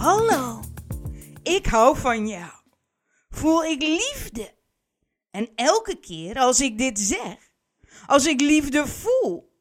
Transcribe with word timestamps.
Hallo, 0.00 0.60
ik 1.42 1.66
hou 1.66 1.96
van 1.96 2.28
jou. 2.28 2.52
Voel 3.30 3.64
ik 3.64 3.82
liefde? 3.82 4.54
En 5.30 5.52
elke 5.54 6.00
keer 6.00 6.38
als 6.38 6.60
ik 6.60 6.78
dit 6.78 6.98
zeg, 6.98 7.52
als 8.06 8.26
ik 8.26 8.40
liefde 8.40 8.86
voel, 8.86 9.52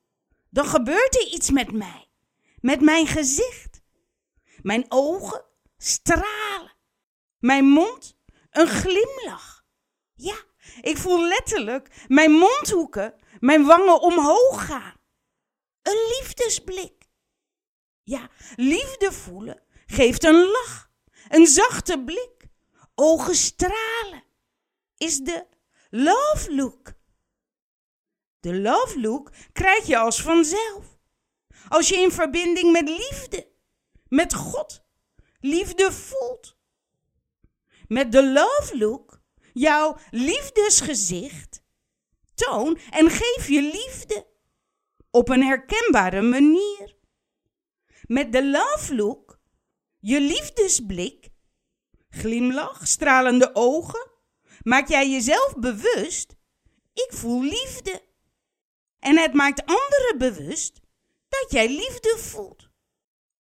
dan 0.50 0.66
gebeurt 0.66 1.16
er 1.16 1.28
iets 1.28 1.52
met 1.52 1.72
mij, 1.72 2.10
met 2.60 2.82
mijn 2.82 3.08
gezicht. 3.08 3.82
Mijn 4.62 4.86
ogen 4.88 5.46
stralen, 5.78 6.76
mijn 7.40 7.66
mond 7.66 8.18
een 8.50 8.68
glimlach. 8.68 9.66
Ja, 10.14 10.44
ik 10.82 10.98
voel 10.98 11.28
letterlijk 11.28 12.06
mijn 12.08 12.32
mondhoeken, 12.32 13.14
mijn 13.40 13.66
wangen 13.66 14.02
omhoog 14.02 14.66
gaan. 14.66 15.00
Een 15.82 16.18
liefdesblik. 16.18 17.10
Ja, 18.04 18.30
liefde 18.56 19.12
voelen 19.12 19.68
geeft 19.90 20.24
een 20.24 20.46
lach, 20.52 20.92
een 21.28 21.48
zachte 21.48 22.04
blik, 22.04 22.48
ogen 22.96 23.36
stralen. 23.36 24.24
Is 24.98 25.18
de 25.18 25.46
love 25.90 26.56
look. 26.56 26.94
De 28.40 28.60
love 28.62 29.00
look 29.00 29.32
krijg 29.54 29.86
je 29.86 29.98
als 29.98 30.22
vanzelf. 30.22 30.98
Als 31.68 31.90
je 31.90 31.96
in 31.96 32.12
verbinding 32.12 32.72
met 32.72 32.90
liefde, 32.90 33.48
met 34.08 34.34
God, 34.34 34.84
liefde 35.40 35.92
voelt. 35.92 36.58
Met 37.88 38.12
de 38.12 38.32
love 38.32 38.78
look, 38.78 39.22
jouw 39.54 39.98
liefdesgezicht, 40.12 41.64
toon 42.34 42.80
en 42.90 43.10
geef 43.10 43.48
je 43.48 43.62
liefde 43.62 44.28
op 45.12 45.30
een 45.30 45.44
herkenbare 45.44 46.22
manier. 46.22 46.96
Met 48.02 48.32
de 48.32 48.46
love 48.50 48.96
look, 48.96 49.29
je 50.00 50.22
liefdesblik, 50.22 51.30
glimlach, 52.10 52.88
stralende 52.88 53.50
ogen, 53.54 54.12
maak 54.64 54.88
jij 54.88 55.10
jezelf 55.10 55.56
bewust: 55.58 56.36
ik 56.94 57.10
voel 57.10 57.44
liefde. 57.44 58.08
En 59.00 59.18
het 59.18 59.34
maakt 59.34 59.66
anderen 59.66 60.18
bewust 60.18 60.80
dat 61.30 61.46
jij 61.52 61.68
liefde 61.68 62.18
voelt. 62.18 62.70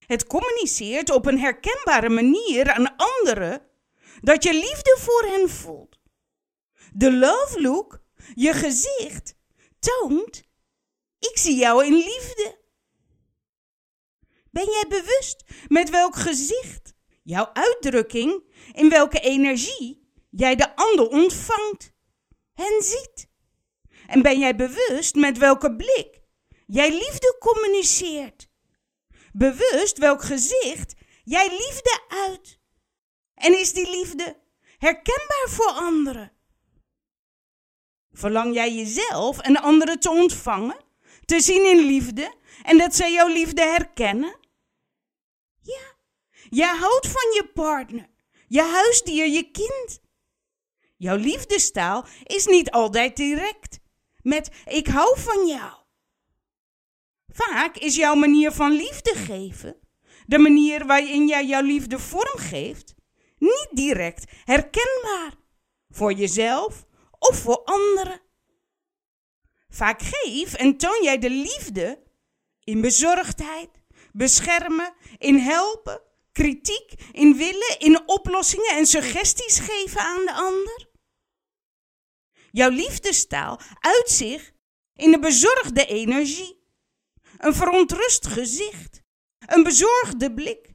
Het 0.05 0.27
communiceert 0.27 1.09
op 1.09 1.25
een 1.25 1.39
herkenbare 1.39 2.09
manier 2.09 2.71
aan 2.71 2.95
anderen 2.95 3.61
dat 4.21 4.43
je 4.43 4.53
liefde 4.53 4.97
voor 4.99 5.23
hen 5.23 5.49
voelt. 5.49 5.99
De 6.93 7.13
love 7.13 7.61
look, 7.61 8.01
je 8.35 8.53
gezicht, 8.53 9.35
toont: 9.79 10.43
ik 11.19 11.37
zie 11.37 11.55
jou 11.55 11.85
in 11.85 11.93
liefde. 11.93 12.58
Ben 14.59 14.71
jij 14.71 14.85
bewust 14.89 15.43
met 15.67 15.89
welk 15.89 16.15
gezicht, 16.15 16.93
jouw 17.23 17.49
uitdrukking, 17.53 18.43
in 18.73 18.89
welke 18.89 19.19
energie 19.19 20.09
jij 20.29 20.55
de 20.55 20.75
ander 20.75 21.07
ontvangt, 21.07 21.93
hen 22.53 22.83
ziet? 22.83 23.29
En 24.07 24.21
ben 24.21 24.39
jij 24.39 24.55
bewust 24.55 25.15
met 25.15 25.37
welke 25.37 25.75
blik 25.75 26.21
jij 26.65 26.91
liefde 26.91 27.35
communiceert? 27.39 28.49
Bewust 29.33 29.97
welk 29.97 30.23
gezicht 30.23 30.93
jij 31.23 31.49
liefde 31.49 32.01
uit? 32.07 32.59
En 33.33 33.59
is 33.59 33.73
die 33.73 33.89
liefde 33.89 34.37
herkenbaar 34.77 35.47
voor 35.49 35.71
anderen? 35.71 36.31
Verlang 38.11 38.53
jij 38.53 38.73
jezelf 38.73 39.39
en 39.39 39.61
anderen 39.61 39.99
te 39.99 40.09
ontvangen, 40.09 40.77
te 41.25 41.39
zien 41.39 41.65
in 41.65 41.85
liefde 41.85 42.33
en 42.63 42.77
dat 42.77 42.95
zij 42.95 43.11
jouw 43.13 43.27
liefde 43.27 43.61
herkennen? 43.61 44.38
Ja, 45.69 45.95
jij 46.49 46.75
houdt 46.77 47.07
van 47.07 47.33
je 47.33 47.51
partner, 47.53 48.09
je 48.47 48.61
huisdier, 48.61 49.27
je 49.27 49.51
kind. 49.51 50.01
Jouw 50.97 51.15
liefdestaal 51.15 52.05
is 52.23 52.45
niet 52.45 52.71
altijd 52.71 53.15
direct, 53.15 53.79
met 54.21 54.51
ik 54.65 54.87
hou 54.87 55.19
van 55.19 55.47
jou. 55.47 55.73
Vaak 57.27 57.77
is 57.77 57.95
jouw 57.95 58.15
manier 58.15 58.51
van 58.51 58.71
liefde 58.71 59.15
geven, 59.15 59.79
de 60.25 60.37
manier 60.37 60.85
waarin 60.85 61.27
jij 61.27 61.45
jouw 61.45 61.61
liefde 61.61 61.99
vormgeeft, 61.99 62.95
niet 63.37 63.69
direct 63.71 64.31
herkenbaar 64.43 65.33
voor 65.89 66.13
jezelf 66.13 66.85
of 67.19 67.37
voor 67.41 67.63
anderen. 67.63 68.21
Vaak 69.69 70.01
geef 70.01 70.53
en 70.53 70.77
toon 70.77 71.03
jij 71.03 71.17
de 71.17 71.29
liefde 71.29 72.03
in 72.63 72.81
bezorgdheid, 72.81 73.78
beschermen, 74.11 74.93
in 75.17 75.37
helpen, 75.37 76.01
kritiek, 76.31 76.93
in 77.11 77.37
willen, 77.37 77.79
in 77.79 78.07
oplossingen 78.07 78.75
en 78.75 78.85
suggesties 78.85 79.59
geven 79.59 80.01
aan 80.01 80.25
de 80.25 80.33
ander. 80.33 80.87
Jouw 82.51 82.69
liefdestaal 82.69 83.59
uit 83.79 84.09
zich 84.09 84.51
in 84.93 85.13
een 85.13 85.21
bezorgde 85.21 85.85
energie, 85.85 86.63
een 87.37 87.53
verontrust 87.53 88.27
gezicht, 88.27 89.01
een 89.39 89.63
bezorgde 89.63 90.33
blik, 90.33 90.73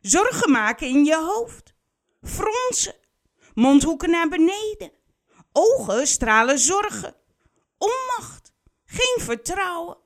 zorgen 0.00 0.50
maken 0.50 0.86
in 0.86 1.04
je 1.04 1.16
hoofd, 1.16 1.74
fronsen, 2.22 2.94
mondhoeken 3.54 4.10
naar 4.10 4.28
beneden, 4.28 4.92
ogen 5.52 6.06
stralen 6.06 6.58
zorgen, 6.58 7.16
onmacht, 7.78 8.52
geen 8.84 9.24
vertrouwen. 9.24 10.01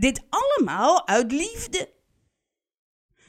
Dit 0.00 0.22
allemaal 0.28 1.06
uit 1.06 1.32
liefde. 1.32 1.94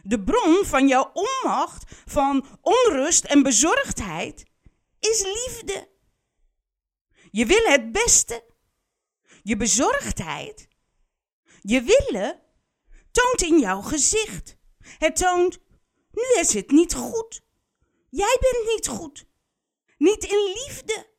De 0.04 0.24
bron 0.24 0.66
van 0.66 0.88
jouw 0.88 1.12
onmacht, 1.14 1.84
van 2.06 2.60
onrust 2.62 3.24
en 3.24 3.44
bezorgdheid 3.44 4.46
is 5.00 5.22
liefde. 5.22 5.90
Je 7.32 7.46
wil 7.46 7.64
het 7.64 7.92
beste. 7.92 8.46
Je 9.44 9.58
bezorgdheid, 9.58 10.68
je 11.62 11.82
willen, 11.82 12.42
toont 13.12 13.42
in 13.42 13.60
jouw 13.60 13.82
gezicht. 13.82 14.58
Het 14.80 15.16
toont, 15.16 15.60
nu 16.12 16.40
is 16.40 16.54
het 16.54 16.72
niet 16.72 16.94
goed. 16.94 17.42
Jij 18.10 18.38
bent 18.40 18.76
niet 18.76 18.88
goed. 18.88 19.26
Niet 19.98 20.24
in 20.24 20.54
liefde. 20.54 21.10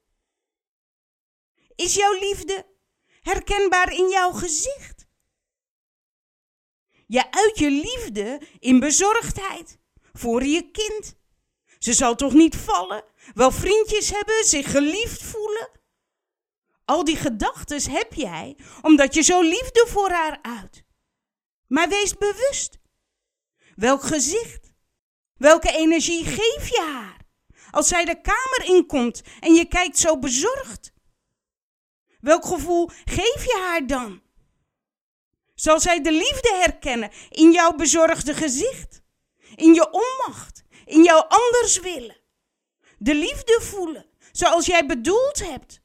Is 1.74 1.94
jouw 1.94 2.18
liefde 2.18 2.66
herkenbaar 3.20 3.92
in 3.92 4.08
jouw 4.08 4.32
gezicht? 4.32 5.01
Je 7.12 7.30
uit 7.30 7.58
je 7.58 7.70
liefde 7.70 8.40
in 8.58 8.80
bezorgdheid 8.80 9.78
voor 10.12 10.44
je 10.44 10.70
kind. 10.70 11.14
Ze 11.78 11.92
zal 11.92 12.14
toch 12.14 12.32
niet 12.32 12.56
vallen, 12.56 13.04
wel 13.34 13.50
vriendjes 13.50 14.10
hebben, 14.10 14.44
zich 14.44 14.70
geliefd 14.70 15.22
voelen? 15.22 15.70
Al 16.84 17.04
die 17.04 17.16
gedachten 17.16 17.90
heb 17.90 18.12
jij 18.12 18.56
omdat 18.82 19.14
je 19.14 19.22
zo 19.22 19.40
liefde 19.40 19.86
voor 19.88 20.10
haar 20.10 20.38
uit. 20.42 20.84
Maar 21.66 21.88
wees 21.88 22.16
bewust. 22.16 22.78
Welk 23.74 24.02
gezicht, 24.02 24.72
welke 25.36 25.72
energie 25.72 26.24
geef 26.24 26.68
je 26.68 26.82
haar 26.92 27.20
als 27.70 27.88
zij 27.88 28.04
de 28.04 28.20
kamer 28.20 28.62
inkomt 28.64 29.22
en 29.40 29.54
je 29.54 29.64
kijkt 29.64 29.98
zo 29.98 30.18
bezorgd? 30.18 30.92
Welk 32.20 32.44
gevoel 32.44 32.90
geef 33.04 33.44
je 33.44 33.58
haar 33.62 33.86
dan? 33.86 34.22
Zal 35.62 35.80
zij 35.80 36.00
de 36.00 36.12
liefde 36.12 36.54
herkennen 36.60 37.10
in 37.30 37.52
jouw 37.52 37.72
bezorgde 37.72 38.34
gezicht, 38.34 39.02
in 39.54 39.74
je 39.74 39.90
onmacht, 39.90 40.62
in 40.84 41.02
jouw 41.02 41.20
anders 41.20 41.80
willen? 41.80 42.16
De 42.98 43.14
liefde 43.14 43.60
voelen 43.60 44.06
zoals 44.32 44.66
jij 44.66 44.86
bedoeld 44.86 45.38
hebt 45.38 45.80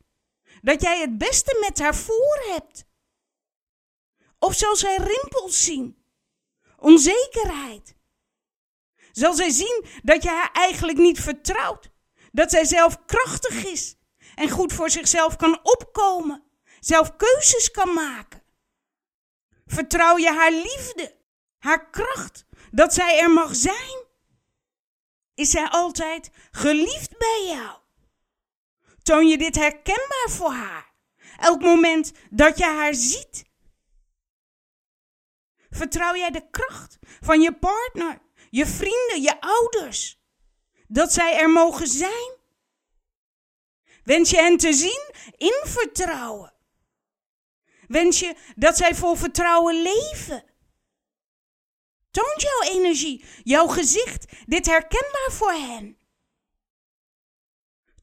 dat 0.62 0.82
jij 0.82 1.00
het 1.00 1.18
beste 1.18 1.58
met 1.68 1.80
haar 1.80 1.96
voor 1.96 2.46
hebt? 2.48 2.86
Of 4.40 4.56
zal 4.56 4.76
zij 4.76 4.98
rimpels 4.98 5.64
zien? 5.64 6.04
Onzekerheid? 6.78 7.96
Zal 9.12 9.34
zij 9.34 9.50
zien 9.50 9.86
dat 10.04 10.24
je 10.24 10.30
haar 10.30 10.52
eigenlijk 10.54 10.98
niet 10.98 11.20
vertrouwt? 11.20 11.90
Dat 12.32 12.52
zij 12.52 12.66
zelf 12.66 13.06
krachtig 13.06 13.66
is 13.66 13.96
en 14.36 14.50
goed 14.50 14.74
voor 14.74 14.90
zichzelf 14.90 15.36
kan 15.36 15.60
opkomen, 15.64 16.44
zelf 16.80 17.16
keuzes 17.16 17.72
kan 17.72 17.94
maken? 17.94 18.46
Vertrouw 19.68 20.18
je 20.18 20.32
haar 20.32 20.52
liefde, 20.52 21.16
haar 21.58 21.90
kracht, 21.90 22.46
dat 22.72 22.94
zij 22.94 23.20
er 23.20 23.32
mag 23.32 23.56
zijn? 23.56 24.06
Is 25.34 25.50
zij 25.50 25.68
altijd 25.70 26.30
geliefd 26.52 27.18
bij 27.18 27.46
jou? 27.48 27.80
Toon 29.04 29.28
je 29.28 29.38
dit 29.38 29.56
herkenbaar 29.56 30.28
voor 30.30 30.52
haar? 30.52 30.94
Elk 31.38 31.62
moment 31.62 32.12
dat 32.30 32.58
je 32.58 32.66
haar 32.66 32.94
ziet? 32.94 33.46
Vertrouw 35.70 36.16
jij 36.16 36.32
de 36.32 36.50
kracht 36.50 36.98
van 37.02 37.42
je 37.42 37.54
partner, 37.54 38.22
je 38.50 38.66
vrienden, 38.66 39.22
je 39.22 39.42
ouders? 39.42 40.20
Dat 40.88 41.14
zij 41.14 41.40
er 41.40 41.50
mogen 41.50 41.88
zijn? 41.88 42.36
Wens 44.04 44.30
je 44.30 44.38
hen 44.38 44.58
te 44.58 44.74
zien 44.74 45.14
in 45.38 45.62
vertrouwen? 45.64 46.54
Wens 47.88 48.20
je 48.20 48.36
dat 48.56 48.78
zij 48.78 48.96
vol 48.96 49.16
vertrouwen 49.16 49.82
leven? 49.82 50.44
Toont 52.12 52.42
jouw 52.42 52.72
energie, 52.72 53.26
jouw 53.44 53.68
gezicht 53.68 54.26
dit 54.46 54.66
herkenbaar 54.66 55.32
voor 55.32 55.52
hen? 55.52 55.98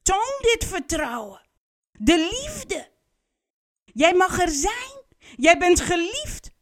Toon 0.02 0.38
dit 0.40 0.64
vertrouwen, 0.64 1.40
de 1.92 2.19
liefde. 2.19 2.92
Jij 3.84 4.14
mag 4.14 4.40
er 4.40 4.50
zijn, 4.50 5.02
jij 5.36 5.58
bent 5.58 5.81
geliefd. 5.81 6.52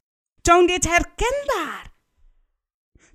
Toon 0.42 0.66
dit 0.66 0.84
herkenbaar. 0.84 1.92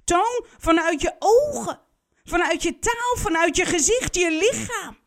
Toon 0.04 0.46
vanuit 0.58 1.02
je 1.02 1.16
ogen, 1.20 1.82
vanuit 2.24 2.64
je 2.64 2.80
taal, 2.80 3.16
vanuit 3.16 3.56
je 3.56 3.66
gezicht, 3.66 4.16
je 4.16 4.32
lichaam. 4.32 4.98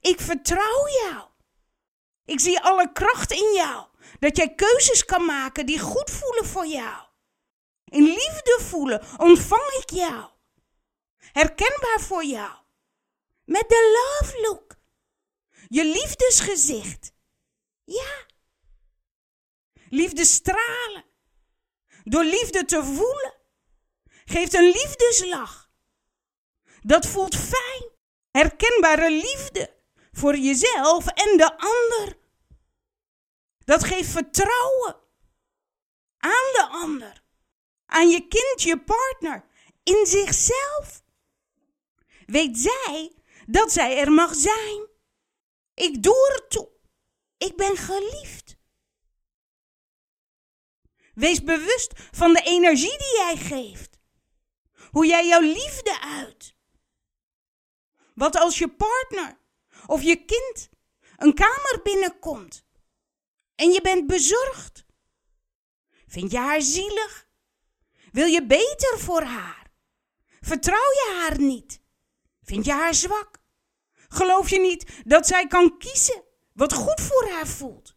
Ik 0.00 0.20
vertrouw 0.20 0.88
jou. 1.02 1.28
Ik 2.24 2.40
zie 2.40 2.60
alle 2.60 2.92
kracht 2.92 3.32
in 3.32 3.52
jou. 3.54 3.89
Dat 4.18 4.36
jij 4.36 4.54
keuzes 4.54 5.04
kan 5.04 5.24
maken 5.24 5.66
die 5.66 5.78
goed 5.78 6.10
voelen 6.10 6.46
voor 6.46 6.66
jou. 6.66 7.08
In 7.84 8.02
liefde 8.02 8.58
voelen 8.60 9.02
ontvang 9.16 9.70
ik 9.82 9.90
jou. 9.90 10.30
Herkenbaar 11.18 12.00
voor 12.00 12.24
jou. 12.24 12.58
Met 13.44 13.68
de 13.68 14.08
love 14.20 14.40
look. 14.40 14.76
Je 15.68 15.84
liefdesgezicht. 15.84 17.12
Ja. 17.84 18.26
Liefde 19.88 20.24
stralen. 20.24 21.04
Door 22.04 22.24
liefde 22.24 22.64
te 22.64 22.84
voelen. 22.84 23.34
Geeft 24.24 24.54
een 24.54 24.64
liefdeslach. 24.64 25.70
Dat 26.80 27.06
voelt 27.06 27.36
fijn. 27.36 27.88
Herkenbare 28.30 29.10
liefde 29.10 29.74
voor 30.12 30.36
jezelf 30.36 31.06
en 31.06 31.36
de 31.36 31.58
ander. 31.58 32.18
Dat 33.70 33.84
geeft 33.84 34.10
vertrouwen 34.10 34.96
aan 36.18 36.52
de 36.52 36.68
ander, 36.70 37.22
aan 37.86 38.08
je 38.08 38.28
kind, 38.28 38.62
je 38.62 38.84
partner, 38.84 39.44
in 39.82 40.06
zichzelf. 40.06 41.02
Weet 42.26 42.58
zij 42.58 43.12
dat 43.46 43.72
zij 43.72 43.98
er 43.98 44.12
mag 44.12 44.34
zijn. 44.34 44.88
Ik 45.74 46.02
doe 46.02 46.32
er 46.32 46.48
toe. 46.48 46.68
Ik 47.38 47.56
ben 47.56 47.76
geliefd. 47.76 48.56
Wees 51.14 51.42
bewust 51.42 51.92
van 52.10 52.32
de 52.32 52.42
energie 52.42 52.98
die 52.98 53.16
jij 53.16 53.36
geeft. 53.36 53.98
Hoe 54.90 55.06
jij 55.06 55.26
jouw 55.26 55.40
liefde 55.40 56.00
uit. 56.00 56.54
Wat 58.14 58.36
als 58.36 58.58
je 58.58 58.68
partner 58.68 59.38
of 59.86 60.02
je 60.02 60.24
kind 60.24 60.68
een 61.16 61.34
kamer 61.34 61.80
binnenkomt 61.82 62.68
en 63.60 63.70
je 63.70 63.80
bent 63.80 64.06
bezorgd? 64.06 64.84
Vind 66.06 66.30
je 66.30 66.38
haar 66.38 66.62
zielig? 66.62 67.28
Wil 68.12 68.26
je 68.26 68.46
beter 68.46 68.98
voor 68.98 69.22
haar? 69.22 69.72
Vertrouw 70.40 70.90
je 70.90 71.16
haar 71.20 71.40
niet? 71.40 71.82
Vind 72.42 72.64
je 72.64 72.72
haar 72.72 72.94
zwak? 72.94 73.38
Geloof 74.08 74.50
je 74.50 74.60
niet 74.60 75.02
dat 75.04 75.26
zij 75.26 75.46
kan 75.46 75.78
kiezen 75.78 76.24
wat 76.52 76.72
goed 76.72 77.00
voor 77.00 77.28
haar 77.30 77.46
voelt? 77.46 77.96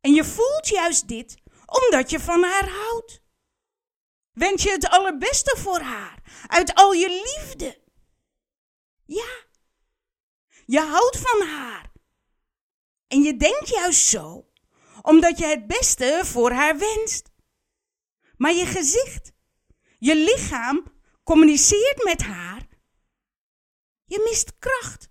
En 0.00 0.14
je 0.14 0.24
voelt 0.24 0.68
juist 0.68 1.08
dit 1.08 1.36
omdat 1.66 2.10
je 2.10 2.20
van 2.20 2.42
haar 2.42 2.68
houdt. 2.68 3.22
Wens 4.32 4.62
je 4.62 4.70
het 4.70 4.88
allerbeste 4.88 5.56
voor 5.58 5.80
haar 5.80 6.44
uit 6.46 6.74
al 6.74 6.92
je 6.92 7.08
liefde? 7.08 7.82
Ja, 9.04 9.44
je 10.66 10.80
houdt 10.80 11.18
van 11.18 11.46
haar. 11.46 11.89
En 13.10 13.22
je 13.22 13.36
denkt 13.36 13.68
juist 13.68 14.06
zo, 14.06 14.50
omdat 15.02 15.38
je 15.38 15.46
het 15.46 15.66
beste 15.66 16.20
voor 16.24 16.50
haar 16.50 16.78
wenst. 16.78 17.30
Maar 18.36 18.52
je 18.52 18.66
gezicht, 18.66 19.32
je 19.98 20.14
lichaam 20.14 20.84
communiceert 21.24 22.04
met 22.04 22.22
haar. 22.22 22.68
Je 24.04 24.20
mist 24.24 24.58
kracht. 24.58 25.10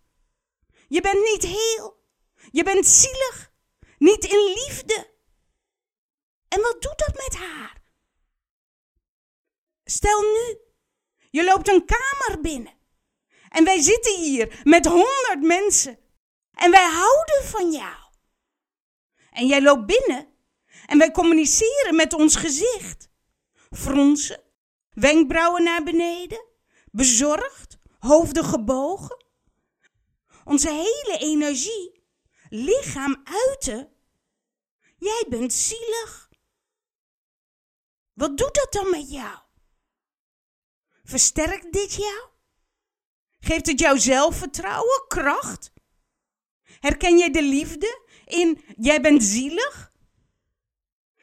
Je 0.88 1.02
bent 1.02 1.24
niet 1.24 1.44
heel. 1.44 2.04
Je 2.52 2.64
bent 2.64 2.88
zielig. 2.88 3.52
Niet 3.98 4.24
in 4.24 4.54
liefde. 4.54 5.14
En 6.48 6.62
wat 6.62 6.82
doet 6.82 6.98
dat 6.98 7.14
met 7.14 7.36
haar? 7.36 7.84
Stel 9.84 10.22
nu, 10.22 10.58
je 11.30 11.44
loopt 11.44 11.68
een 11.68 11.86
kamer 11.86 12.42
binnen. 12.42 12.78
En 13.50 13.64
wij 13.64 13.82
zitten 13.82 14.20
hier 14.20 14.62
met 14.64 14.86
honderd 14.86 15.42
mensen. 15.42 16.00
En 16.60 16.72
wij 16.72 16.90
houden 16.92 17.44
van 17.44 17.72
jou. 17.72 17.98
En 19.32 19.48
jij 19.48 19.62
loopt 19.62 19.86
binnen. 19.86 20.28
En 20.86 20.98
wij 20.98 21.12
communiceren 21.12 21.96
met 21.96 22.14
ons 22.14 22.36
gezicht. 22.36 23.10
Fronsen, 23.70 24.44
wenkbrauwen 24.90 25.64
naar 25.64 25.84
beneden, 25.84 26.46
bezorgd, 26.92 27.78
hoofden 28.00 28.46
gebogen. 28.46 29.26
Onze 30.44 30.70
hele 30.70 31.18
energie, 31.20 32.04
lichaam 32.50 33.22
uiten. 33.24 33.94
Jij 34.98 35.26
bent 35.30 35.54
zielig. 35.54 36.30
Wat 38.14 38.38
doet 38.38 38.54
dat 38.54 38.68
dan 38.70 38.90
met 38.90 39.12
jou? 39.12 39.40
Versterkt 41.04 41.74
dit 41.74 41.94
jou? 41.94 42.28
Geeft 43.40 43.66
het 43.68 43.80
jou 43.80 44.00
zelfvertrouwen, 44.00 45.06
kracht? 45.08 45.72
Herken 46.80 47.18
jij 47.18 47.32
de 47.32 47.44
liefde 47.44 48.02
in 48.26 48.62
jij 48.78 49.02
bent 49.02 49.24
zielig? 49.24 49.92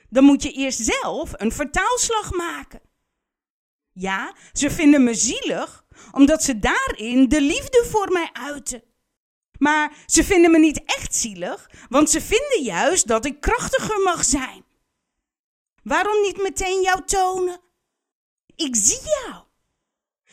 Dan 0.09 0.25
moet 0.25 0.43
je 0.43 0.53
eerst 0.53 0.81
zelf 0.81 1.33
een 1.33 1.53
vertaalslag 1.53 2.33
maken. 2.33 2.81
Ja, 3.93 4.35
ze 4.53 4.71
vinden 4.71 5.05
me 5.05 5.15
zielig 5.15 5.85
omdat 6.13 6.43
ze 6.43 6.59
daarin 6.59 7.29
de 7.29 7.41
liefde 7.41 7.87
voor 7.91 8.13
mij 8.13 8.31
uiten. 8.33 8.83
Maar 9.59 9.97
ze 10.07 10.25
vinden 10.25 10.51
me 10.51 10.59
niet 10.59 10.85
echt 10.85 11.15
zielig, 11.15 11.71
want 11.89 12.11
ze 12.11 12.21
vinden 12.21 12.63
juist 12.63 13.07
dat 13.07 13.25
ik 13.25 13.41
krachtiger 13.41 14.01
mag 14.01 14.25
zijn. 14.25 14.65
Waarom 15.83 16.23
niet 16.23 16.43
meteen 16.43 16.83
jou 16.83 17.05
tonen? 17.05 17.61
Ik 18.57 18.77
zie 18.77 19.01
jou. 19.03 19.45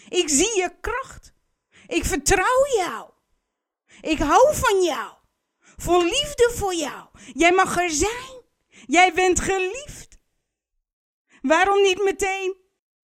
Ik 0.09 0.29
zie 0.29 0.57
je 0.57 0.75
kracht. 0.81 1.33
Ik 1.87 2.05
vertrouw 2.05 2.67
jou. 2.77 3.12
Ik 4.03 4.19
hou 4.19 4.55
van 4.55 4.83
jou. 4.83 5.13
Vol 5.59 6.03
liefde 6.03 6.51
voor 6.55 6.73
jou. 6.75 7.07
Jij 7.33 7.51
mag 7.51 7.77
er 7.77 7.89
zijn. 7.89 8.41
Jij 8.85 9.13
bent 9.13 9.39
geliefd. 9.39 10.17
Waarom 11.41 11.81
niet 11.81 12.03
meteen 12.03 12.57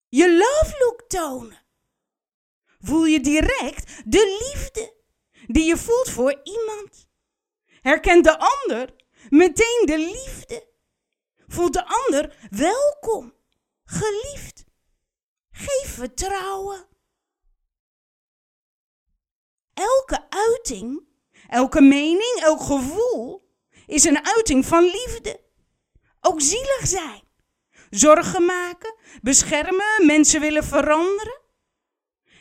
je 0.09 0.37
love 0.37 0.75
look 0.79 1.03
tonen? 1.07 1.65
Voel 2.79 3.05
je 3.05 3.19
direct 3.19 4.01
de 4.05 4.51
liefde 4.51 4.93
die 5.47 5.65
je 5.65 5.77
voelt 5.77 6.09
voor 6.09 6.39
iemand. 6.43 7.07
Herkent 7.81 8.23
de 8.23 8.37
ander 8.39 8.95
meteen 9.29 9.83
de 9.85 9.97
liefde. 9.97 10.67
Voelt 11.47 11.73
de 11.73 11.85
ander 11.85 12.47
welkom, 12.49 13.33
geliefd. 13.83 14.65
Geef 15.51 15.93
vertrouwen 15.93 16.88
elke 19.79 20.25
uiting, 20.29 21.03
elke 21.47 21.81
mening, 21.81 22.39
elk 22.39 22.61
gevoel 22.61 23.47
is 23.85 24.03
een 24.03 24.25
uiting 24.25 24.65
van 24.65 24.83
liefde. 24.83 25.41
Ook 26.21 26.41
zielig 26.41 26.81
zijn, 26.83 27.21
zorgen 27.89 28.45
maken, 28.45 28.95
beschermen, 29.21 30.05
mensen 30.05 30.41
willen 30.41 30.63
veranderen. 30.63 31.41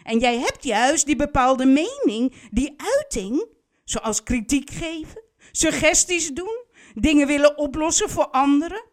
En 0.02 0.18
jij 0.18 0.38
hebt 0.38 0.64
juist 0.64 1.06
die 1.06 1.16
bepaalde 1.16 1.66
mening, 1.66 2.48
die 2.50 2.74
uiting, 2.76 3.46
zoals 3.84 4.22
kritiek 4.22 4.70
geven, 4.70 5.22
suggesties 5.52 6.30
doen, 6.30 6.64
dingen 6.94 7.26
willen 7.26 7.58
oplossen 7.58 8.10
voor 8.10 8.28
anderen, 8.28 8.84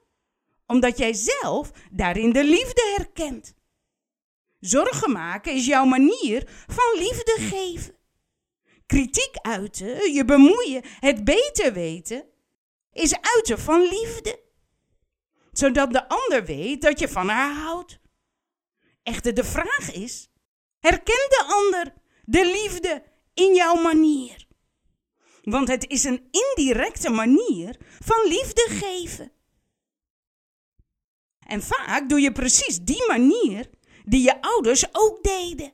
omdat 0.67 0.97
jij 0.97 1.13
zelf 1.13 1.71
daarin 1.91 2.33
de 2.33 2.43
liefde 2.43 2.93
herkent. 2.95 3.53
Zorgen 4.59 5.11
maken 5.11 5.53
is 5.53 5.65
jouw 5.65 5.85
manier 5.85 6.43
van 6.67 6.99
liefde 7.01 7.35
geven 7.39 7.95
kritiek 8.85 9.37
uiten, 9.41 10.13
je 10.13 10.25
bemoeien, 10.25 10.81
het 10.99 11.23
beter 11.23 11.73
weten, 11.73 12.25
is 12.91 13.21
uiten 13.21 13.59
van 13.59 13.81
liefde. 13.81 14.43
Zodat 15.51 15.91
de 15.91 16.07
ander 16.09 16.45
weet 16.45 16.81
dat 16.81 16.99
je 16.99 17.07
van 17.07 17.27
haar 17.27 17.53
houdt. 17.53 17.99
Echter, 19.03 19.33
de 19.33 19.43
vraag 19.43 19.93
is: 19.93 20.29
herkent 20.79 21.29
de 21.29 21.43
ander 21.47 21.93
de 22.23 22.45
liefde 22.45 23.03
in 23.33 23.55
jouw 23.55 23.75
manier? 23.75 24.47
Want 25.41 25.67
het 25.67 25.89
is 25.89 26.03
een 26.03 26.29
indirecte 26.31 27.09
manier 27.09 27.77
van 27.99 28.27
liefde 28.27 28.65
geven. 28.69 29.31
En 31.39 31.63
vaak 31.63 32.09
doe 32.09 32.19
je 32.19 32.31
precies 32.31 32.79
die 32.79 33.07
manier 33.07 33.69
die 34.05 34.21
je 34.21 34.41
ouders 34.41 34.85
ook 34.91 35.23
deden 35.23 35.73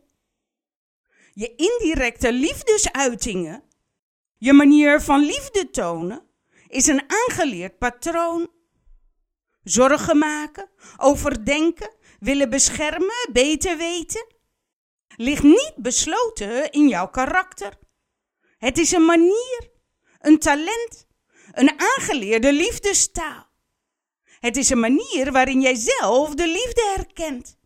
je 1.33 1.55
indirecte 1.55 2.31
liefdesuitingen, 2.31 3.63
je 4.37 4.53
manier 4.53 5.01
van 5.01 5.19
liefde 5.19 5.69
tonen, 5.69 6.29
is 6.67 6.87
een 6.87 7.03
aangeleerd 7.07 7.77
patroon. 7.77 8.49
zorgen 9.63 10.17
maken, 10.17 10.69
overdenken, 10.97 11.93
willen 12.19 12.49
beschermen, 12.49 13.29
beter 13.31 13.77
weten, 13.77 14.25
ligt 15.15 15.43
niet 15.43 15.73
besloten 15.75 16.71
in 16.71 16.87
jouw 16.87 17.07
karakter. 17.09 17.77
Het 18.57 18.77
is 18.77 18.91
een 18.91 19.05
manier, 19.05 19.69
een 20.19 20.39
talent, 20.39 21.07
een 21.51 21.79
aangeleerde 21.79 22.53
liefdestaal. 22.53 23.49
Het 24.39 24.57
is 24.57 24.69
een 24.69 24.79
manier 24.79 25.31
waarin 25.31 25.61
jij 25.61 25.75
zelf 25.75 26.35
de 26.35 26.47
liefde 26.47 26.93
herkent. 26.95 27.57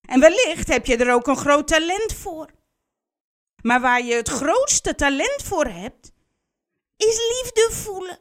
En 0.00 0.20
wellicht 0.20 0.68
heb 0.68 0.86
je 0.86 0.96
er 0.96 1.12
ook 1.12 1.26
een 1.26 1.36
groot 1.36 1.68
talent 1.68 2.12
voor. 2.14 2.57
Maar 3.68 3.80
waar 3.80 4.04
je 4.04 4.14
het 4.14 4.28
grootste 4.28 4.94
talent 4.94 5.42
voor 5.44 5.66
hebt, 5.66 6.12
is 6.96 7.18
liefde 7.36 7.68
voelen. 7.70 8.18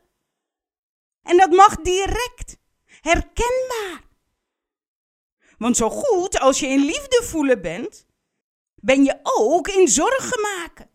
En 1.21 1.37
dat 1.37 1.51
mag 1.51 1.75
direct, 1.75 2.57
herkenbaar. 2.85 4.03
Want 5.57 5.77
zo 5.77 5.89
goed 5.89 6.39
als 6.39 6.59
je 6.59 6.67
in 6.67 6.79
liefde 6.79 7.23
voelen 7.23 7.61
bent, 7.61 8.05
ben 8.75 9.03
je 9.03 9.19
ook 9.23 9.67
in 9.67 9.87
zorgen 9.87 10.41
maken 10.41 10.89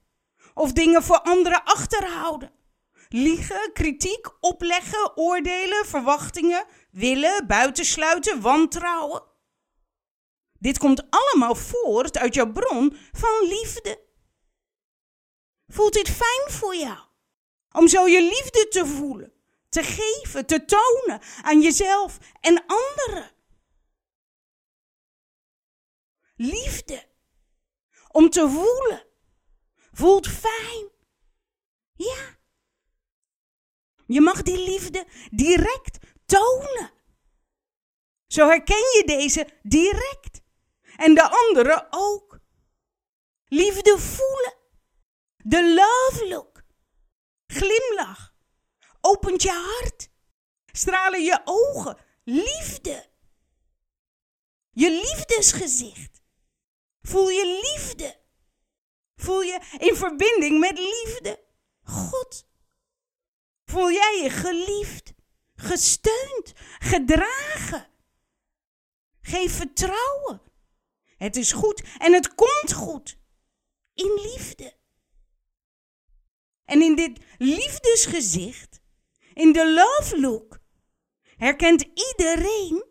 of 0.54 0.73
dingen 0.73 1.02
voor 1.02 1.21
anderen 1.21 1.64
achterhouden. 1.64 2.52
Liegen, 3.09 3.73
kritiek, 3.73 4.28
opleggen, 4.40 5.16
oordelen, 5.16 5.87
verwachtingen, 5.87 6.66
willen, 6.90 7.47
buitensluiten, 7.47 8.40
wantrouwen. 8.40 9.23
Dit 10.59 10.78
komt 10.78 11.02
allemaal 11.11 11.54
voort 11.54 12.18
uit 12.18 12.35
jouw 12.35 12.52
bron 12.52 12.97
van 13.12 13.49
liefde. 13.49 14.11
Voelt 15.73 15.93
dit 15.93 16.09
fijn 16.11 16.50
voor 16.50 16.76
jou? 16.76 16.99
Om 17.73 17.88
zo 17.88 18.07
je 18.07 18.23
liefde 18.23 18.69
te 18.69 18.87
voelen, 18.87 19.33
te 19.69 19.83
geven, 19.83 20.47
te 20.47 20.64
tonen 20.64 21.21
aan 21.43 21.61
jezelf 21.61 22.19
en 22.41 22.64
anderen. 22.67 23.31
Liefde. 26.37 27.09
Om 28.09 28.31
te 28.31 28.49
voelen. 28.49 29.07
Voelt 29.93 30.29
fijn. 30.29 30.91
Ja. 31.95 32.38
Je 34.07 34.21
mag 34.21 34.43
die 34.43 34.59
liefde 34.71 35.07
direct 35.31 35.99
tonen. 36.25 36.91
Zo 38.26 38.47
herken 38.47 38.76
je 38.97 39.02
deze 39.07 39.49
direct. 39.62 40.41
En 40.97 41.14
de 41.14 41.29
andere 41.29 41.87
ook. 41.91 42.38
Liefde 43.45 43.99
voelen. 43.99 44.62
De 45.45 45.75
love 45.75 46.29
look. 46.29 46.65
Glimlach. 47.47 48.35
Opent 49.01 49.43
je 49.43 49.51
hart. 49.51 50.11
Stralen 50.73 51.23
je 51.23 51.41
ogen. 51.45 51.97
Liefde. 52.25 53.11
Je 54.71 54.91
liefdesgezicht. 54.91 56.23
Voel 57.01 57.29
je 57.29 57.61
liefde. 57.63 58.21
Voel 59.15 59.41
je 59.43 59.77
in 59.79 59.97
verbinding 59.97 60.59
met 60.59 60.79
liefde. 60.79 61.45
God. 61.83 62.47
Voel 63.65 63.91
jij 63.91 64.21
je 64.23 64.31
geliefd, 64.31 65.13
gesteund, 65.55 66.53
gedragen. 66.79 67.89
Geef 69.21 69.57
vertrouwen. 69.57 70.43
Het 71.17 71.37
is 71.37 71.53
goed 71.53 71.83
en 71.99 72.13
het 72.13 72.35
komt 72.35 72.73
goed. 72.73 73.19
In 73.95 74.15
liefde. 74.15 74.81
En 76.73 76.83
in 76.83 76.95
dit 76.95 77.19
liefdesgezicht, 77.38 78.81
in 79.35 79.52
de 79.52 79.73
love 79.73 80.21
look, 80.21 80.59
herkent 81.37 81.85
iedereen, 81.95 82.85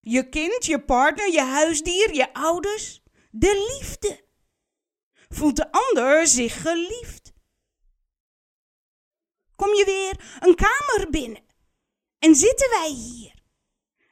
je 0.00 0.28
kind, 0.28 0.64
je 0.66 0.84
partner, 0.84 1.32
je 1.32 1.40
huisdier, 1.40 2.14
je 2.14 2.34
ouders, 2.34 3.02
de 3.30 3.76
liefde. 3.78 4.24
Voelt 5.28 5.56
de 5.56 5.72
ander 5.72 6.26
zich 6.26 6.62
geliefd? 6.62 7.32
Kom 9.56 9.74
je 9.74 9.84
weer 9.84 10.38
een 10.40 10.54
kamer 10.54 11.10
binnen 11.10 11.44
en 12.18 12.34
zitten 12.34 12.70
wij 12.70 12.90
hier. 12.90 13.34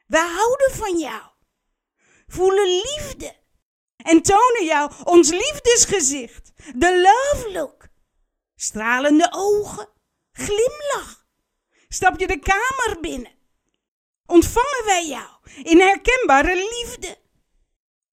Wij 0.07 0.27
houden 0.27 0.71
van 0.71 0.97
jou, 0.97 1.23
voelen 2.27 2.67
liefde 2.67 3.35
en 3.97 4.21
tonen 4.21 4.65
jou 4.65 4.91
ons 5.03 5.29
liefdesgezicht, 5.29 6.51
de 6.75 7.01
love 7.01 7.51
look. 7.51 7.82
Stralende 8.63 9.27
ogen, 9.31 9.89
glimlach. 10.31 11.25
Stap 11.87 12.19
je 12.19 12.27
de 12.27 12.39
kamer 12.39 12.99
binnen. 13.01 13.31
Ontvangen 14.25 14.85
wij 14.85 15.07
jou 15.07 15.29
in 15.63 15.79
herkenbare 15.79 16.55
liefde. 16.55 17.17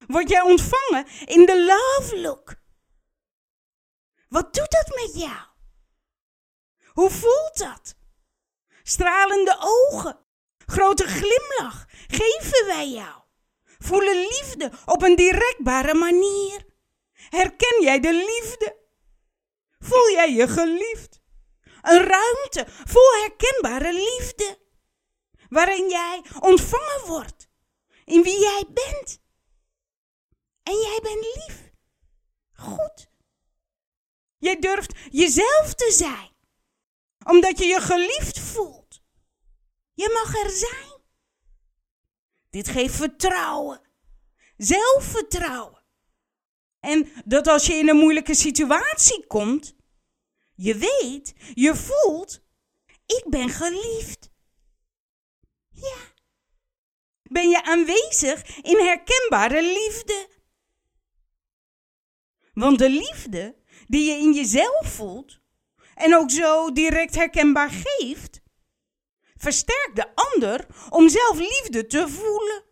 Word 0.07 0.29
jij 0.29 0.41
ontvangen 0.41 1.07
in 1.25 1.47
de 1.47 1.65
love 1.65 2.21
look. 2.21 2.55
Wat 4.29 4.55
doet 4.55 4.71
dat 4.71 4.87
met 4.95 5.23
jou? 5.23 5.47
Hoe 6.87 7.11
voelt 7.11 7.59
dat? 7.59 7.95
Stralende 8.83 9.57
ogen, 9.61 10.19
grote 10.67 11.07
glimlach 11.07 11.87
geven 12.09 12.67
wij 12.67 12.89
jou. 12.89 13.23
Voelen 13.79 14.17
liefde 14.17 14.73
op 14.85 15.03
een 15.03 15.17
directbare 15.17 15.95
manier. 15.95 16.67
Herken 17.13 17.83
jij 17.83 18.01
de 18.01 18.13
liefde? 18.13 18.80
Voel 19.85 20.11
jij 20.11 20.33
je 20.33 20.49
geliefd? 20.49 21.21
Een 21.83 22.05
ruimte 22.05 22.65
vol 22.69 23.13
herkenbare 23.21 23.93
liefde, 23.93 24.59
waarin 25.49 25.89
jij 25.89 26.23
ontvangen 26.41 27.07
wordt 27.07 27.49
in 28.05 28.23
wie 28.23 28.41
jij 28.41 28.65
bent. 28.73 29.23
En 30.63 30.77
jij 30.77 30.99
bent 31.03 31.25
lief, 31.35 31.73
goed. 32.53 33.11
Jij 34.37 34.59
durft 34.59 34.95
jezelf 35.11 35.75
te 35.75 35.93
zijn, 35.93 36.37
omdat 37.25 37.59
je 37.59 37.65
je 37.65 37.81
geliefd 37.81 38.39
voelt. 38.39 39.03
Je 39.95 40.11
mag 40.13 40.45
er 40.45 40.51
zijn. 40.51 41.03
Dit 42.51 42.69
geeft 42.69 42.95
vertrouwen, 42.95 43.81
zelfvertrouwen. 44.57 45.80
En 46.81 47.13
dat 47.25 47.47
als 47.47 47.67
je 47.67 47.75
in 47.75 47.89
een 47.89 47.97
moeilijke 47.97 48.35
situatie 48.35 49.27
komt, 49.27 49.75
je 50.55 50.75
weet, 50.75 51.35
je 51.55 51.77
voelt, 51.77 52.43
ik 53.07 53.25
ben 53.29 53.49
geliefd. 53.49 54.31
Ja. 55.69 55.97
Ben 57.23 57.49
je 57.49 57.63
aanwezig 57.65 58.59
in 58.63 58.79
herkenbare 58.79 59.63
liefde? 59.63 60.29
Want 62.53 62.79
de 62.79 62.91
liefde 62.91 63.57
die 63.87 64.05
je 64.05 64.19
in 64.19 64.33
jezelf 64.33 64.95
voelt 64.95 65.41
en 65.95 66.17
ook 66.17 66.31
zo 66.31 66.73
direct 66.73 67.15
herkenbaar 67.15 67.71
geeft, 67.71 68.41
versterkt 69.37 69.97
de 69.97 70.15
ander 70.15 70.67
om 70.91 71.09
zelf 71.09 71.39
liefde 71.39 71.87
te 71.87 72.09
voelen. 72.09 72.65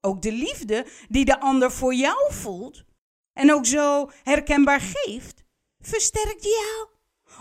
Ook 0.00 0.22
de 0.22 0.32
liefde 0.32 0.86
die 1.08 1.24
de 1.24 1.40
ander 1.40 1.72
voor 1.72 1.94
jou 1.94 2.32
voelt 2.32 2.84
en 3.32 3.52
ook 3.52 3.66
zo 3.66 4.10
herkenbaar 4.22 4.80
geeft, 4.80 5.44
versterkt 5.78 6.42
jou 6.42 6.88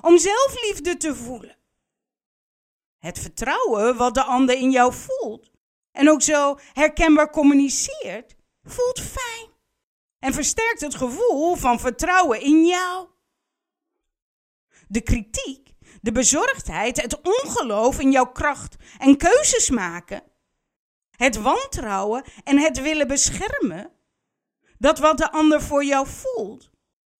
om 0.02 0.18
zelf 0.18 0.62
liefde 0.62 0.98
te 0.98 1.16
voelen. 1.16 1.58
Het 2.98 3.20
vertrouwen 3.20 3.98
wat 3.98 4.14
de 4.14 4.24
ander 4.24 4.56
in 4.56 4.72
jou 4.72 4.94
voelt 4.94 5.52
en 5.92 6.10
ook 6.10 6.22
zo 6.22 6.60
herkenbaar 6.74 7.30
communiceert, 7.30 8.36
voelt 8.64 9.00
fijn 9.00 9.50
en 10.20 10.34
versterkt 10.34 10.82
het 10.82 10.96
gevoel 10.96 11.56
van 11.56 11.80
vertrouwen 11.80 12.42
in 12.42 12.66
jou. 12.66 13.08
De 14.88 15.02
kritiek 15.02 15.70
de 16.02 16.12
bezorgdheid, 16.12 17.02
het 17.02 17.22
ongeloof 17.22 18.00
in 18.00 18.12
jouw 18.12 18.32
kracht 18.32 18.76
en 18.98 19.18
keuzes 19.18 19.70
maken, 19.70 20.24
het 21.20 21.36
wantrouwen 21.36 22.24
en 22.44 22.58
het 22.58 22.82
willen 22.82 23.08
beschermen, 23.08 23.92
dat 24.78 25.00
wat 25.00 25.18
de 25.18 25.32
ander 25.32 25.62
voor 25.62 25.84
jou 25.84 26.08
voelt, 26.08 26.70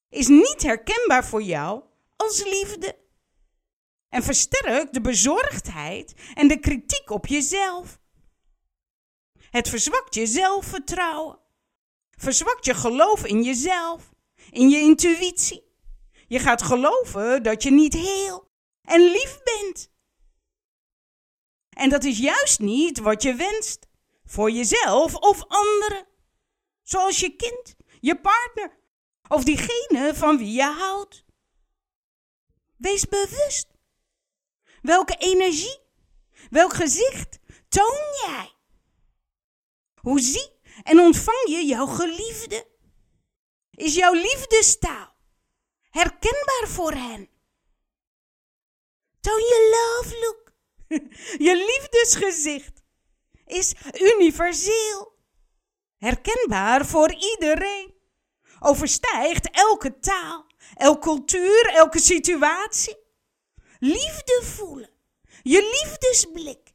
is 0.10 0.28
niet 0.28 0.62
herkenbaar 0.62 1.26
voor 1.26 1.42
jou 1.42 1.84
als 2.16 2.44
liefde. 2.44 2.98
En 4.10 4.24
versterkt 4.24 4.94
de 4.94 5.02
bezorgdheid 5.02 6.14
en 6.34 6.48
de 6.48 6.60
kritiek 6.60 7.10
op 7.10 7.28
jezelf. 7.28 8.00
Het 9.50 9.70
verzwakt 9.70 10.16
je 10.16 10.26
zelfvertrouwen. 10.26 11.40
Verzwakt 12.10 12.66
je 12.66 12.74
geloof 12.74 13.26
in 13.26 13.44
jezelf, 13.44 14.14
in 14.50 14.70
je 14.70 14.80
intuïtie. 14.80 15.64
Je 16.28 16.40
gaat 16.40 16.62
geloven 16.62 17.44
dat 17.44 17.64
je 17.64 17.72
niet 17.72 17.94
heel 17.94 18.52
en 18.82 19.02
lief 19.02 19.40
bent. 19.44 19.92
En 21.70 21.90
dat 21.90 22.04
is 22.04 22.18
juist 22.18 22.60
niet 22.60 23.00
wat 23.00 23.24
je 23.24 23.36
wenst 23.36 23.88
voor 24.30 24.52
jezelf 24.52 25.16
of 25.16 25.44
anderen, 25.48 26.08
zoals 26.82 27.20
je 27.20 27.36
kind, 27.36 27.76
je 28.00 28.22
partner 28.22 28.78
of 29.28 29.44
diegene 29.44 30.16
van 30.16 30.38
wie 30.38 30.54
je 30.54 30.64
houdt. 30.64 31.26
Wees 32.78 33.08
bewust. 33.08 33.68
Welke 34.82 35.16
energie 35.16 35.88
Welk 36.50 36.74
gezicht 36.74 37.40
toon 37.68 37.98
jij? 38.26 38.54
Hoe 39.96 40.20
zie 40.20 40.52
en 40.84 41.00
ontvang 41.00 41.48
je 41.48 41.66
jouw 41.66 41.86
geliefde? 41.86 42.68
Is 43.72 43.96
jouw 43.96 44.14
liefdestaal 44.14 45.16
herkenbaar 45.90 46.68
voor 46.68 46.92
hen? 46.92 47.30
Toon 49.20 49.40
je 49.40 49.70
love 49.76 50.20
look. 50.20 50.54
je 51.48 51.56
liefdesgezicht 51.56 52.79
is 53.50 53.76
universeel. 53.94 55.18
Herkenbaar 55.98 56.86
voor 56.86 57.14
iedereen. 57.14 57.94
Overstijgt 58.60 59.50
elke 59.52 60.00
taal, 60.00 60.46
elke 60.76 61.00
cultuur, 61.00 61.66
elke 61.66 62.00
situatie. 62.00 62.98
Liefde 63.80 64.42
voelen. 64.44 64.90
Je 65.42 65.62
liefdesblik 65.62 66.74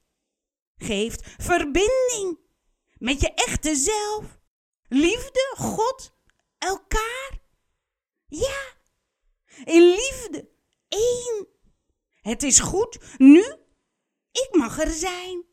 geeft 0.76 1.22
verbinding 1.36 2.38
met 2.98 3.20
je 3.20 3.34
echte 3.34 3.74
zelf. 3.74 4.38
Liefde, 4.88 5.54
God, 5.56 6.14
elkaar. 6.58 7.42
Ja, 8.26 8.74
in 9.64 9.82
liefde, 9.82 10.50
één. 10.88 11.46
Het 12.20 12.42
is 12.42 12.60
goed, 12.60 12.98
nu, 13.18 13.44
ik 14.32 14.48
mag 14.50 14.80
er 14.80 14.90
zijn. 14.90 15.44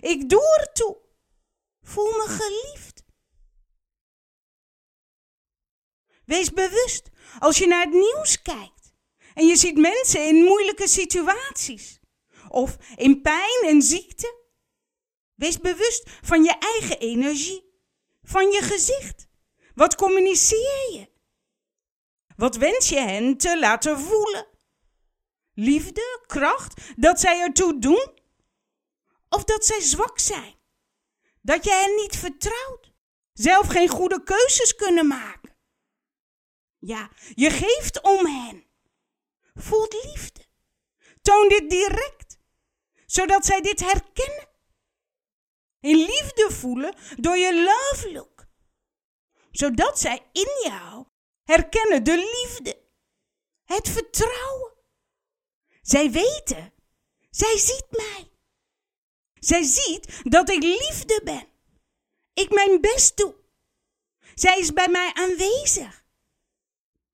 Ik 0.00 0.28
doe 0.28 0.56
ertoe. 0.60 0.96
Voel 1.82 2.10
me 2.10 2.26
geliefd. 2.28 3.04
Wees 6.24 6.52
bewust 6.52 7.08
als 7.38 7.58
je 7.58 7.66
naar 7.66 7.84
het 7.84 7.92
nieuws 7.92 8.42
kijkt 8.42 8.94
en 9.34 9.46
je 9.46 9.56
ziet 9.56 9.78
mensen 9.78 10.26
in 10.26 10.44
moeilijke 10.44 10.88
situaties 10.88 12.00
of 12.48 12.76
in 12.96 13.20
pijn 13.20 13.62
en 13.66 13.82
ziekte. 13.82 14.38
Wees 15.34 15.58
bewust 15.58 16.10
van 16.22 16.44
je 16.44 16.58
eigen 16.58 16.98
energie, 16.98 17.72
van 18.22 18.50
je 18.50 18.62
gezicht. 18.62 19.28
Wat 19.74 19.94
communiceer 19.94 20.92
je? 20.92 21.08
Wat 22.36 22.56
wens 22.56 22.88
je 22.88 22.98
hen 22.98 23.36
te 23.36 23.58
laten 23.58 23.98
voelen? 23.98 24.46
Liefde, 25.54 26.24
kracht, 26.26 26.80
dat 26.96 27.20
zij 27.20 27.40
ertoe 27.40 27.78
doen? 27.78 28.19
Of 29.30 29.44
dat 29.44 29.64
zij 29.64 29.80
zwak 29.80 30.18
zijn? 30.18 30.54
Dat 31.40 31.64
je 31.64 31.70
hen 31.70 31.94
niet 31.94 32.16
vertrouwt? 32.16 32.92
Zelf 33.32 33.66
geen 33.66 33.88
goede 33.88 34.22
keuzes 34.22 34.74
kunnen 34.74 35.06
maken? 35.06 35.56
Ja, 36.78 37.10
je 37.34 37.50
geeft 37.50 38.02
om 38.02 38.26
hen. 38.26 38.64
Voelt 39.54 39.92
liefde. 40.04 40.40
Toon 41.22 41.48
dit 41.48 41.70
direct, 41.70 42.38
zodat 43.06 43.46
zij 43.46 43.60
dit 43.60 43.80
herkennen. 43.80 44.48
In 45.80 45.96
liefde 45.96 46.50
voelen 46.50 46.94
door 47.16 47.36
je 47.36 47.54
love 47.54 48.12
look. 48.12 48.46
Zodat 49.50 49.98
zij 49.98 50.28
in 50.32 50.70
jou 50.70 51.06
herkennen 51.44 52.04
de 52.04 52.16
liefde, 52.16 52.82
het 53.64 53.88
vertrouwen. 53.88 54.72
Zij 55.82 56.10
weten, 56.10 56.72
zij 57.30 57.58
ziet 57.58 57.86
mij. 57.90 58.29
Zij 59.40 59.62
ziet 59.62 60.20
dat 60.22 60.50
ik 60.50 60.62
liefde 60.62 61.20
ben. 61.24 61.48
Ik 62.32 62.50
mijn 62.50 62.80
best 62.80 63.16
doe. 63.16 63.34
Zij 64.34 64.58
is 64.58 64.72
bij 64.72 64.88
mij 64.88 65.12
aanwezig. 65.14 66.04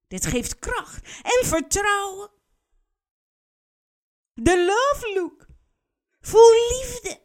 Dit 0.06 0.26
geeft 0.26 0.58
kracht 0.58 1.22
en 1.22 1.46
vertrouwen. 1.46 2.30
De 4.32 4.64
love 4.64 5.12
look. 5.14 5.46
Voel 6.20 6.50
liefde. 6.68 7.20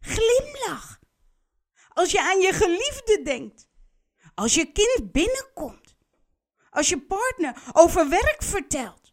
Glimlach. 0.00 0.98
Als 1.88 2.10
je 2.10 2.20
aan 2.20 2.40
je 2.40 2.52
geliefde 2.52 3.22
denkt. 3.22 3.68
Als 4.34 4.54
je 4.54 4.72
kind 4.72 5.12
binnenkomt. 5.12 5.96
Als 6.70 6.88
je 6.88 7.00
partner 7.00 7.62
over 7.72 8.08
werk 8.08 8.42
vertelt. 8.42 9.12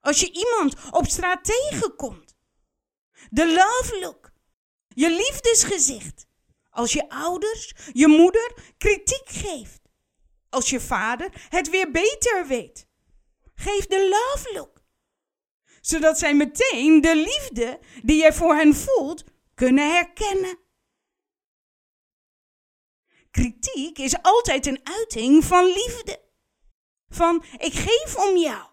Als 0.00 0.20
je 0.20 0.32
iemand 0.32 0.74
op 0.90 1.06
straat 1.06 1.44
tegenkomt. 1.44 2.36
De 3.30 3.46
love 3.46 3.98
look. 4.00 4.32
Je 4.94 5.10
liefdesgezicht. 5.10 6.26
Als 6.70 6.92
je 6.92 7.08
ouders, 7.08 7.74
je 7.92 8.08
moeder 8.08 8.54
kritiek 8.78 9.28
geeft. 9.28 9.80
Als 10.48 10.70
je 10.70 10.80
vader 10.80 11.28
het 11.48 11.70
weer 11.70 11.90
beter 11.90 12.46
weet. 12.46 12.86
Geef 13.54 13.86
de 13.86 14.08
love 14.08 14.52
look. 14.54 14.82
Zodat 15.80 16.18
zij 16.18 16.34
meteen 16.34 17.00
de 17.00 17.16
liefde 17.16 17.80
die 18.02 18.16
jij 18.16 18.32
voor 18.32 18.54
hen 18.54 18.74
voelt 18.74 19.24
kunnen 19.54 19.94
herkennen. 19.94 20.58
Kritiek 23.30 23.98
is 23.98 24.22
altijd 24.22 24.66
een 24.66 24.80
uiting 24.82 25.44
van 25.44 25.64
liefde. 25.64 26.22
Van 27.08 27.44
ik 27.58 27.74
geef 27.74 28.16
om 28.16 28.36
jou. 28.36 28.66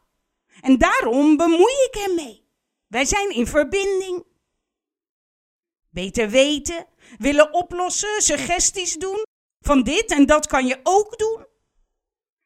En 0.61 0.77
daarom 0.77 1.37
bemoei 1.37 1.73
ik 1.91 1.95
ermee. 2.07 2.49
Wij 2.87 3.05
zijn 3.05 3.29
in 3.29 3.47
verbinding. 3.47 4.25
Beter 5.91 6.29
weten, 6.29 6.85
willen 7.17 7.53
oplossen, 7.53 8.21
suggesties 8.21 8.95
doen. 8.95 9.23
Van 9.59 9.83
dit 9.83 10.11
en 10.11 10.25
dat 10.25 10.47
kan 10.47 10.67
je 10.67 10.79
ook 10.83 11.17
doen. 11.17 11.45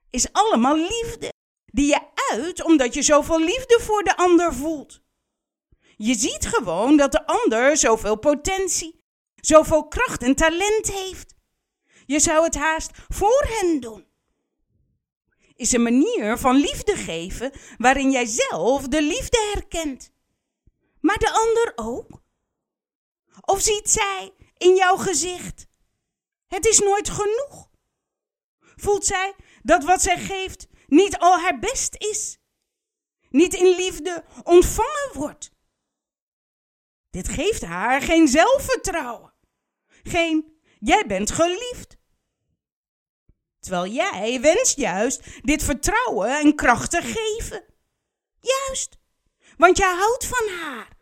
Is 0.09 0.31
allemaal 0.31 0.75
liefde. 0.75 1.33
Die 1.65 1.87
je 1.87 2.01
uit 2.31 2.63
omdat 2.63 2.93
je 2.93 3.01
zoveel 3.01 3.39
liefde 3.39 3.79
voor 3.81 4.03
de 4.03 4.17
ander 4.17 4.53
voelt. 4.53 5.01
Je 5.97 6.15
ziet 6.15 6.47
gewoon 6.47 6.97
dat 6.97 7.11
de 7.11 7.25
ander 7.25 7.77
zoveel 7.77 8.15
potentie, 8.15 9.03
zoveel 9.35 9.87
kracht 9.87 10.23
en 10.23 10.35
talent 10.35 10.91
heeft. 10.91 11.35
Je 12.05 12.19
zou 12.19 12.43
het 12.43 12.55
haast 12.55 12.91
voor 13.07 13.45
hen 13.47 13.79
doen. 13.79 14.05
Is 15.55 15.71
een 15.71 15.83
manier 15.83 16.37
van 16.37 16.55
liefde 16.55 16.95
geven 16.95 17.51
waarin 17.77 18.11
jij 18.11 18.25
zelf 18.25 18.87
de 18.87 19.01
liefde 19.01 19.51
herkent. 19.53 20.11
Maar 20.99 21.17
de 21.17 21.31
ander 21.31 21.71
ook. 21.75 22.23
Of 23.45 23.61
ziet 23.61 23.89
zij 23.89 24.33
in 24.57 24.75
jouw 24.75 24.97
gezicht? 24.97 25.67
Het 26.47 26.65
is 26.65 26.79
nooit 26.79 27.09
genoeg. 27.09 27.69
Voelt 28.59 29.05
zij 29.05 29.35
dat 29.63 29.83
wat 29.83 30.01
zij 30.01 30.17
geeft 30.17 30.67
niet 30.87 31.17
al 31.17 31.39
haar 31.39 31.59
best 31.59 31.95
is? 31.97 32.37
Niet 33.29 33.53
in 33.53 33.75
liefde 33.75 34.25
ontvangen 34.43 35.09
wordt? 35.13 35.51
Dit 37.09 37.29
geeft 37.29 37.61
haar 37.61 38.01
geen 38.01 38.27
zelfvertrouwen. 38.27 39.33
Geen, 40.03 40.59
jij 40.79 41.05
bent 41.07 41.31
geliefd. 41.31 41.97
Terwijl 43.59 43.87
jij 43.87 44.41
wenst 44.41 44.77
juist 44.77 45.21
dit 45.41 45.63
vertrouwen 45.63 46.39
en 46.39 46.55
kracht 46.55 46.91
te 46.91 47.01
geven. 47.01 47.63
Juist, 48.39 48.97
want 49.57 49.77
jij 49.77 49.95
houdt 49.95 50.25
van 50.25 50.47
haar. 50.59 50.95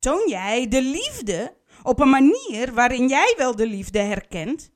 Toon 0.00 0.28
jij 0.28 0.68
de 0.68 0.82
liefde 0.82 1.56
op 1.82 2.00
een 2.00 2.10
manier 2.10 2.74
waarin 2.74 3.08
jij 3.08 3.34
wel 3.36 3.56
de 3.56 3.66
liefde 3.66 3.98
herkent, 3.98 4.70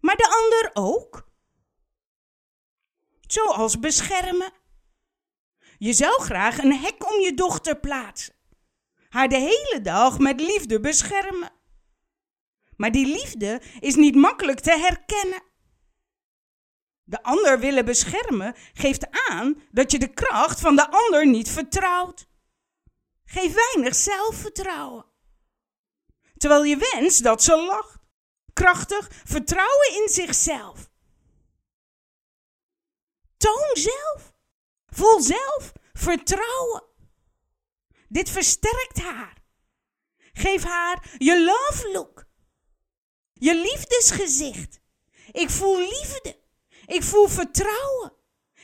maar 0.00 0.16
de 0.16 0.42
ander 0.42 0.70
ook? 0.88 1.28
Zoals 3.26 3.78
beschermen. 3.78 4.52
Je 5.78 5.92
zou 5.92 6.22
graag 6.22 6.58
een 6.58 6.76
hek 6.76 7.12
om 7.12 7.20
je 7.20 7.34
dochter 7.34 7.80
plaatsen 7.80 8.36
haar 9.08 9.28
de 9.28 9.36
hele 9.36 9.80
dag 9.82 10.18
met 10.18 10.40
liefde 10.40 10.80
beschermen. 10.80 11.50
Maar 12.76 12.90
die 12.90 13.06
liefde 13.06 13.60
is 13.80 13.94
niet 13.94 14.14
makkelijk 14.14 14.60
te 14.60 14.78
herkennen. 14.78 15.42
De 17.04 17.22
ander 17.22 17.60
willen 17.60 17.84
beschermen 17.84 18.54
geeft 18.72 19.06
aan 19.28 19.62
dat 19.70 19.92
je 19.92 19.98
de 19.98 20.14
kracht 20.14 20.60
van 20.60 20.76
de 20.76 20.90
ander 20.90 21.26
niet 21.26 21.50
vertrouwt. 21.50 22.26
Geef 23.30 23.54
weinig 23.54 23.94
zelfvertrouwen. 23.94 25.04
Terwijl 26.36 26.64
je 26.64 26.76
wenst 26.92 27.22
dat 27.22 27.42
ze 27.42 27.56
lacht. 27.56 27.98
Krachtig 28.52 29.08
vertrouwen 29.24 30.02
in 30.02 30.08
zichzelf. 30.08 30.90
Toon 33.36 33.70
zelf. 33.72 34.32
Voel 34.86 35.20
zelf 35.20 35.72
vertrouwen. 35.92 36.82
Dit 38.08 38.30
versterkt 38.30 38.98
haar. 39.00 39.42
Geef 40.32 40.62
haar 40.62 41.14
je 41.18 41.44
love 41.44 41.90
look. 41.92 42.26
Je 43.32 43.54
liefdesgezicht. 43.54 44.80
Ik 45.32 45.50
voel 45.50 45.78
liefde. 45.78 46.40
Ik 46.86 47.02
voel 47.02 47.28
vertrouwen. 47.28 48.12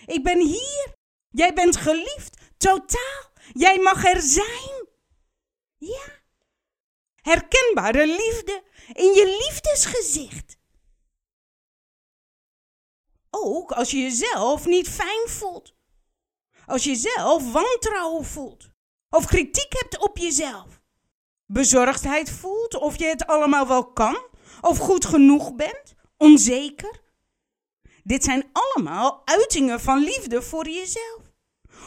Ik 0.07 0.23
ben 0.23 0.41
hier. 0.41 0.95
Jij 1.31 1.55
bent 1.55 1.77
geliefd. 1.77 2.37
Totaal. 2.57 3.33
Jij 3.53 3.79
mag 3.79 4.05
er 4.05 4.21
zijn. 4.21 4.87
Ja. 5.77 6.23
Herkenbare 7.15 8.07
liefde 8.07 8.63
in 8.93 9.13
je 9.13 9.45
liefdesgezicht. 9.47 10.59
Ook 13.31 13.73
als 13.73 13.91
je 13.91 13.99
jezelf 13.99 14.67
niet 14.67 14.89
fijn 14.89 15.29
voelt. 15.29 15.75
Als 16.67 16.85
je 16.85 16.95
zelf 16.95 17.53
wantrouwen 17.53 18.25
voelt 18.25 18.75
of 19.15 19.27
kritiek 19.27 19.73
hebt 19.73 19.99
op 19.99 20.19
jezelf. 20.19 20.83
bezorgdheid 21.47 22.31
voelt, 22.31 22.75
of 22.75 22.99
je 22.99 23.05
het 23.05 23.27
allemaal 23.27 23.67
wel 23.69 23.93
kan, 23.93 24.19
of 24.61 24.79
goed 24.79 25.05
genoeg 25.05 25.55
bent, 25.55 25.95
onzeker. 26.17 27.03
Dit 28.03 28.25
zijn 28.25 28.51
allemaal 28.53 29.23
uitingen 29.25 29.81
van 29.81 29.99
liefde 29.99 30.43
voor 30.43 30.69
jezelf. 30.69 31.24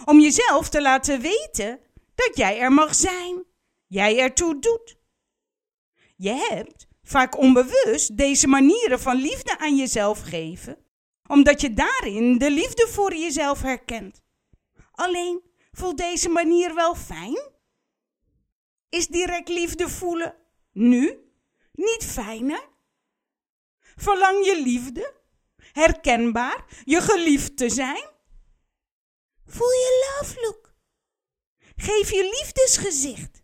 Om 0.06 0.20
jezelf 0.20 0.70
te 0.70 0.82
laten 0.82 1.22
weten 1.22 1.80
dat 2.16 2.32
jij 2.34 2.60
er 2.60 2.72
mag 2.72 2.96
zijn, 2.96 3.44
jij 3.88 4.20
ertoe 4.20 4.60
doet. 4.60 4.98
Je 6.16 6.48
hebt 6.50 6.88
vaak 7.04 7.38
onbewust 7.38 8.18
deze 8.18 8.48
manieren 8.48 9.00
van 9.00 9.16
liefde 9.16 9.58
aan 9.58 9.76
jezelf 9.76 10.22
geven, 10.22 10.78
omdat 11.28 11.62
je 11.62 11.74
daarin 11.74 12.38
de 12.38 12.52
liefde 12.52 12.88
voor 12.88 13.16
jezelf 13.16 13.62
herkent. 13.62 14.22
Alleen 14.92 15.42
voelt 15.72 15.98
deze 15.98 16.30
manier 16.30 16.76
wel 16.76 16.96
fijn? 16.96 17.40
Is 18.90 19.08
direct 19.08 19.50
liefde 19.50 19.90
voelen 19.90 20.36
nu 20.72 21.32
niet 21.72 22.04
fijner? 22.06 22.70
Verlang 23.96 24.46
je 24.46 24.62
liefde? 24.62 25.14
Herkenbaar? 25.58 26.66
Je 26.84 27.02
geliefd 27.02 27.58
te 27.58 27.70
zijn? 27.70 28.16
Voel 29.48 29.72
je 29.72 30.18
love 30.20 30.42
look? 30.42 30.74
Geef 31.76 32.12
je 32.12 32.24
liefdesgezicht. 32.24 33.44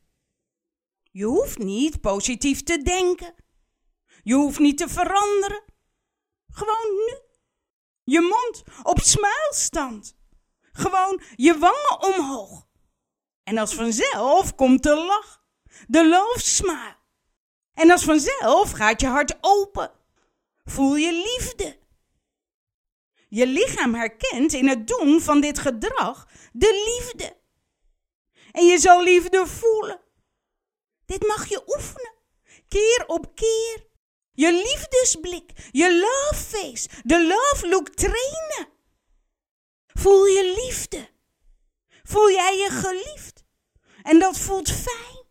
Je 1.12 1.26
hoeft 1.26 1.58
niet 1.58 2.02
positief 2.02 2.64
te 2.64 2.82
denken. 2.82 3.36
Je 4.24 4.34
hoeft 4.34 4.60
niet 4.60 4.78
te 4.78 4.90
veranderen. 4.90 5.64
Gewoon 6.48 6.96
nu. 7.08 7.18
Je 8.04 8.22
mond 8.22 8.64
op 8.84 9.00
smaalstand. 9.00 10.16
Gewoon 10.72 11.22
je 11.36 11.58
wangen 11.58 12.16
omhoog. 12.16 12.68
En 13.44 13.58
als 13.58 13.74
vanzelf 13.74 14.56
komt 14.56 14.84
de 14.84 14.96
lach, 14.96 15.46
de 15.88 16.34
smile. 16.38 16.98
En 17.74 17.92
als 17.92 18.04
vanzelf 18.04 18.72
gaat 18.72 19.02
je 19.02 19.08
hart 19.08 19.38
open. 19.42 19.92
Voel 20.64 20.96
je 20.96 21.12
liefde. 21.12 21.83
Je 23.34 23.48
lichaam 23.48 23.94
herkent 23.94 24.54
in 24.54 24.68
het 24.68 24.88
doen 24.88 25.22
van 25.22 25.42
dit 25.42 25.60
gedrag 25.60 26.28
de 26.52 27.00
liefde. 27.00 27.38
En 28.52 28.66
je 28.66 28.80
zal 28.80 29.04
liefde 29.04 29.48
voelen. 29.48 30.02
Dit 31.06 31.28
mag 31.28 31.50
je 31.50 31.64
oefenen, 31.66 32.14
keer 32.68 33.04
op 33.08 33.36
keer. 33.36 33.88
Je 34.34 34.52
liefdesblik, 34.52 35.52
je 35.72 36.00
love 36.00 36.44
face, 36.44 36.90
de 37.04 37.28
love 37.28 37.68
look 37.68 37.90
trainen. 37.90 38.68
Voel 39.88 40.26
je 40.26 40.64
liefde. 40.64 41.10
Voel 42.04 42.32
jij 42.32 42.58
je 42.58 42.70
geliefd. 42.70 43.44
En 44.04 44.20
dat 44.20 44.38
voelt 44.38 44.72
fijn. 44.72 45.26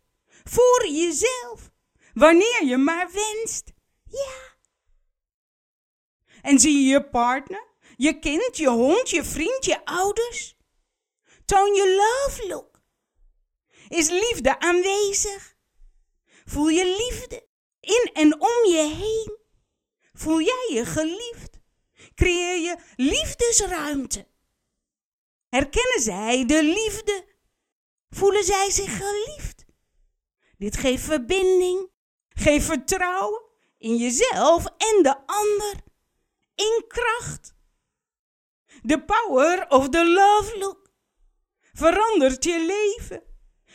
Voor 0.45 0.87
jezelf. 0.87 1.71
Wanneer 2.15 2.65
je 2.65 2.77
maar 2.77 3.11
wenst. 3.13 3.73
Ja. 4.05 4.57
En 6.41 6.59
zie 6.59 6.83
je 6.83 6.89
je 6.89 7.09
partner, 7.09 7.71
je 8.03 8.19
kind, 8.19 8.57
je 8.57 8.69
hond, 8.69 9.11
je 9.11 9.25
vriend, 9.25 9.65
je 9.65 9.85
ouders? 9.85 10.57
Toon 11.45 11.75
je 11.75 11.95
love 11.95 12.47
look. 12.49 12.81
Is 13.89 14.09
liefde 14.09 14.59
aanwezig? 14.59 15.57
Voel 16.45 16.69
je 16.69 16.85
liefde 16.85 17.49
in 17.81 18.11
en 18.13 18.41
om 18.41 18.73
je 18.73 18.95
heen? 18.97 19.39
Voel 20.13 20.41
jij 20.41 20.71
je 20.73 20.85
geliefd? 20.85 21.61
Creëer 22.15 22.59
je 22.61 22.77
liefdesruimte? 22.97 24.27
Herkennen 25.49 26.01
zij 26.01 26.47
de 26.47 26.63
liefde? 26.63 27.27
Voelen 28.11 28.45
zij 28.45 28.71
zich 28.71 28.97
geliefd? 28.97 29.65
Dit 30.59 30.77
geeft 30.77 31.05
verbinding, 31.05 31.91
geeft 32.29 32.67
vertrouwen 32.67 33.43
in 33.79 33.97
jezelf 33.97 34.65
en 34.65 35.03
de 35.03 35.27
ander, 35.27 35.75
in 36.55 36.85
kracht. 36.89 37.55
De 38.83 39.05
power 39.05 39.67
of 39.69 39.89
the 39.89 40.05
love 40.05 40.59
look 40.59 40.91
verandert 41.73 42.45
je 42.45 42.65
leven. 42.67 43.23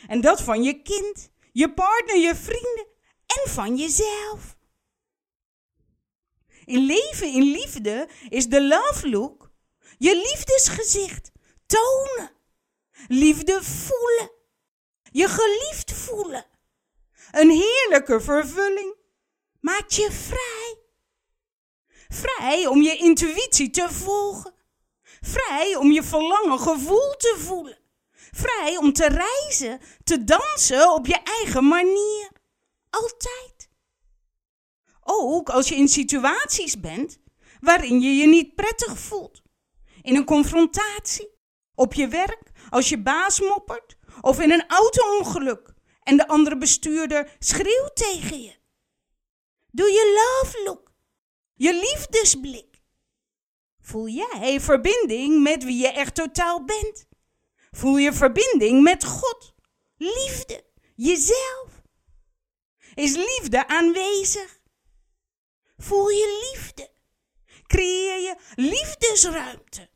En 0.06 0.20
dat 0.20 0.42
van 0.42 0.62
je 0.62 0.82
kind, 0.82 1.30
je 1.52 1.72
partner, 1.72 2.16
je 2.16 2.34
vrienden 2.34 2.86
en 3.26 3.50
van 3.50 3.76
jezelf. 3.76 4.56
In 6.64 6.84
leven 6.84 7.32
in 7.32 7.42
liefde 7.42 8.08
is 8.28 8.46
de 8.46 8.62
love 8.62 9.08
look 9.08 9.50
je 9.98 10.14
liefdesgezicht 10.14 11.30
tonen. 11.66 12.30
Liefde 13.08 13.62
voelen. 13.62 14.30
Je 15.10 15.28
geliefd 15.28 15.92
voelen. 15.92 16.46
Een 17.30 17.50
heerlijke 17.50 18.20
vervulling 18.20 18.94
maakt 19.60 19.94
je 19.94 20.12
vrij. 20.12 20.78
Vrij 22.08 22.66
om 22.66 22.82
je 22.82 22.96
intuïtie 22.96 23.70
te 23.70 23.92
volgen. 23.92 24.54
Vrij 25.20 25.76
om 25.76 25.92
je 25.92 26.02
verlangen 26.02 26.58
gevoel 26.58 27.16
te 27.16 27.36
voelen. 27.38 27.78
Vrij 28.30 28.76
om 28.76 28.92
te 28.92 29.06
reizen, 29.06 29.80
te 30.04 30.24
dansen 30.24 30.92
op 30.92 31.06
je 31.06 31.20
eigen 31.22 31.64
manier. 31.64 32.30
Altijd. 32.90 33.70
Ook 35.00 35.48
als 35.50 35.68
je 35.68 35.74
in 35.74 35.88
situaties 35.88 36.80
bent 36.80 37.18
waarin 37.60 38.00
je 38.00 38.14
je 38.16 38.26
niet 38.26 38.54
prettig 38.54 38.98
voelt. 38.98 39.42
In 40.02 40.16
een 40.16 40.24
confrontatie, 40.24 41.36
op 41.74 41.94
je 41.94 42.08
werk, 42.08 42.50
als 42.70 42.88
je 42.88 43.02
baas 43.02 43.40
moppert, 43.40 43.96
of 44.20 44.40
in 44.40 44.52
een 44.52 44.66
auto-ongeluk 44.68 45.74
en 46.02 46.16
de 46.16 46.28
andere 46.28 46.58
bestuurder 46.58 47.36
schreeuwt 47.38 47.96
tegen 47.96 48.42
je. 48.42 48.56
Doe 49.70 49.86
je 49.86 50.14
love 50.42 50.62
look, 50.64 50.92
je 51.54 51.72
liefdesblik. 51.72 52.67
Voel 53.88 54.08
jij 54.08 54.60
verbinding 54.60 55.42
met 55.42 55.64
wie 55.64 55.76
je 55.76 55.88
echt 55.88 56.14
totaal 56.14 56.64
bent? 56.64 57.06
Voel 57.70 57.96
je 57.96 58.12
verbinding 58.12 58.82
met 58.82 59.04
God, 59.04 59.54
liefde, 59.96 60.64
jezelf? 60.94 61.82
Is 62.94 63.14
liefde 63.16 63.66
aanwezig? 63.66 64.60
Voel 65.76 66.08
je 66.08 66.50
liefde? 66.52 66.90
Creëer 67.66 68.20
je 68.20 68.36
liefdesruimte? 68.54 69.90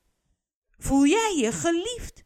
Voel 0.79 1.07
jij 1.07 1.37
je 1.37 1.53
geliefd? 1.53 2.25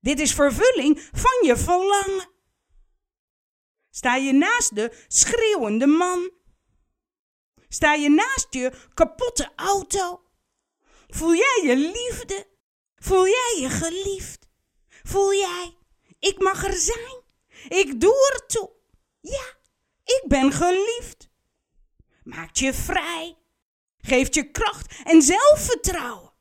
Dit 0.00 0.20
is 0.20 0.34
vervulling 0.34 1.08
van 1.12 1.46
je 1.46 1.56
verlangen. 1.56 2.30
Sta 3.90 4.14
je 4.14 4.32
naast 4.32 4.74
de 4.74 5.04
schreeuwende 5.08 5.86
man? 5.86 6.30
Sta 7.68 7.94
je 7.94 8.08
naast 8.08 8.46
je 8.50 8.72
kapotte 8.94 9.52
auto? 9.56 10.26
Voel 11.08 11.34
jij 11.34 11.62
je 11.64 11.76
liefde? 11.76 12.46
Voel 12.96 13.26
jij 13.26 13.58
je 13.60 13.70
geliefd? 13.70 14.48
Voel 15.02 15.34
jij, 15.34 15.76
ik 16.18 16.38
mag 16.38 16.64
er 16.64 16.74
zijn? 16.74 17.22
Ik 17.68 18.00
doe 18.00 18.32
er 18.34 18.46
toe. 18.46 18.70
Ja, 19.20 19.54
ik 20.04 20.24
ben 20.26 20.52
geliefd. 20.52 21.30
Maakt 22.22 22.58
je 22.58 22.74
vrij. 22.74 23.38
Geeft 24.00 24.34
je 24.34 24.50
kracht 24.50 24.94
en 25.04 25.22
zelfvertrouwen 25.22 26.32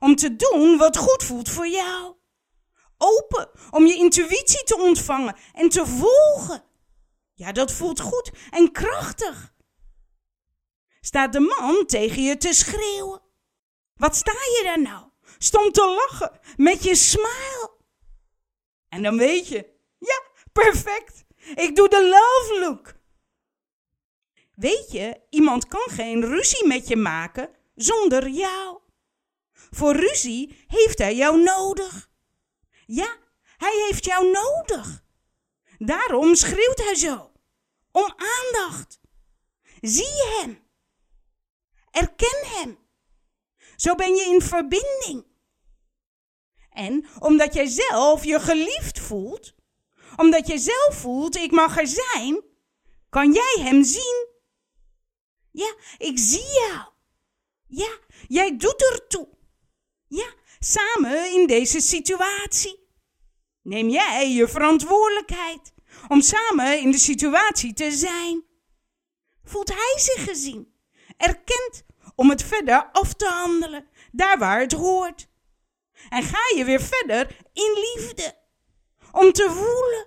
om 0.00 0.16
te 0.16 0.36
doen 0.36 0.76
wat 0.76 0.96
goed 0.96 1.22
voelt 1.22 1.48
voor 1.48 1.68
jou. 1.68 2.14
Open 2.98 3.50
om 3.70 3.86
je 3.86 3.94
intuïtie 3.94 4.64
te 4.64 4.76
ontvangen 4.78 5.36
en 5.52 5.68
te 5.68 5.86
volgen. 5.86 6.64
Ja, 7.34 7.52
dat 7.52 7.72
voelt 7.72 8.00
goed 8.00 8.30
en 8.50 8.72
krachtig. 8.72 9.54
Staat 11.00 11.32
de 11.32 11.40
man 11.40 11.86
tegen 11.86 12.22
je 12.22 12.36
te 12.36 12.52
schreeuwen? 12.52 13.23
Wat 13.96 14.16
sta 14.16 14.32
je 14.32 14.60
daar 14.64 14.80
nou? 14.80 15.04
Stom 15.38 15.72
te 15.72 16.08
lachen 16.10 16.40
met 16.56 16.84
je 16.84 16.94
smile. 16.94 17.72
En 18.88 19.02
dan 19.02 19.18
weet 19.18 19.48
je, 19.48 19.70
ja, 19.98 20.22
perfect. 20.52 21.24
Ik 21.54 21.76
doe 21.76 21.88
de 21.88 22.02
love 22.02 22.60
look. 22.60 22.94
Weet 24.54 24.92
je, 24.92 25.20
iemand 25.30 25.68
kan 25.68 25.88
geen 25.90 26.24
ruzie 26.24 26.66
met 26.66 26.88
je 26.88 26.96
maken 26.96 27.50
zonder 27.74 28.28
jou. 28.28 28.78
Voor 29.52 29.96
ruzie 29.96 30.64
heeft 30.66 30.98
hij 30.98 31.14
jou 31.14 31.42
nodig. 31.42 32.10
Ja, 32.86 33.16
hij 33.56 33.84
heeft 33.88 34.04
jou 34.04 34.30
nodig. 34.30 35.04
Daarom 35.78 36.34
schreeuwt 36.34 36.78
hij 36.78 36.94
zo. 36.94 37.32
Om 37.90 38.14
aandacht. 38.16 39.00
Zie 39.80 40.40
hem. 40.40 40.62
Erken 41.90 42.42
hem. 42.42 42.83
Zo 43.76 43.94
ben 43.94 44.14
je 44.14 44.24
in 44.24 44.42
verbinding. 44.42 45.24
En 46.70 47.06
omdat 47.18 47.54
jij 47.54 47.66
zelf 47.66 48.24
je 48.24 48.40
geliefd 48.40 48.98
voelt, 48.98 49.54
omdat 50.16 50.46
jij 50.46 50.58
zelf 50.58 50.94
voelt, 50.94 51.36
ik 51.36 51.50
mag 51.50 51.78
er 51.78 51.86
zijn, 51.86 52.42
kan 53.08 53.32
jij 53.32 53.56
hem 53.58 53.82
zien. 53.82 54.26
Ja, 55.50 55.74
ik 55.98 56.18
zie 56.18 56.52
jou. 56.52 56.88
Ja, 57.66 57.98
jij 58.28 58.56
doet 58.56 58.90
ertoe. 58.92 59.28
Ja, 60.08 60.26
samen 60.58 61.32
in 61.32 61.46
deze 61.46 61.80
situatie. 61.80 62.88
Neem 63.62 63.88
jij 63.88 64.30
je 64.30 64.48
verantwoordelijkheid 64.48 65.72
om 66.08 66.20
samen 66.20 66.80
in 66.80 66.90
de 66.90 66.98
situatie 66.98 67.72
te 67.72 67.90
zijn. 67.90 68.44
Voelt 69.44 69.68
hij 69.68 69.94
zich 69.96 70.24
gezien, 70.24 70.74
erkend 71.16 71.84
om 72.14 72.30
het 72.30 72.42
verder 72.42 72.88
af 72.92 73.12
te 73.12 73.26
handelen, 73.26 73.88
daar 74.12 74.38
waar 74.38 74.60
het 74.60 74.72
hoort. 74.72 75.28
En 76.08 76.22
ga 76.22 76.56
je 76.56 76.64
weer 76.64 76.80
verder 76.80 77.36
in 77.52 77.94
liefde, 77.94 78.38
om 79.12 79.32
te 79.32 79.50
voelen. 79.50 80.06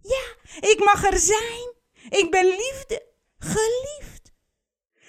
Ja, 0.00 0.36
ik 0.68 0.84
mag 0.84 1.04
er 1.04 1.18
zijn. 1.18 1.76
Ik 2.08 2.30
ben 2.30 2.44
liefde, 2.46 3.06
geliefd. 3.38 4.32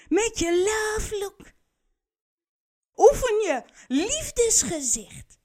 Met 0.08 0.40
je 0.40 0.58
love 0.58 1.18
look. 1.18 1.52
Oefen 2.96 3.36
je 3.36 3.64
liefdesgezicht. 3.88 5.40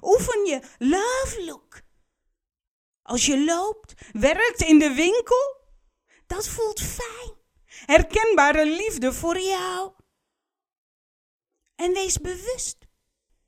Oefen 0.00 0.44
je 0.44 0.60
love 0.78 1.44
look. 1.44 1.82
Als 3.02 3.26
je 3.26 3.44
loopt, 3.44 3.94
werkt 4.12 4.62
in 4.62 4.78
de 4.78 4.90
winkel, 4.90 5.60
dat 6.26 6.48
voelt 6.48 6.80
fijn. 6.80 7.35
Herkenbare 7.84 8.66
liefde 8.66 9.12
voor 9.12 9.38
jou. 9.38 9.92
En 11.74 11.92
wees 11.92 12.20
bewust. 12.20 12.76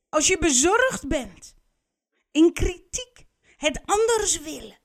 Als 0.09 0.27
je 0.27 0.39
bezorgd 0.39 1.09
bent, 1.09 1.55
in 2.31 2.53
kritiek, 2.53 3.27
het 3.57 3.81
anders 3.85 4.41
willen, 4.41 4.79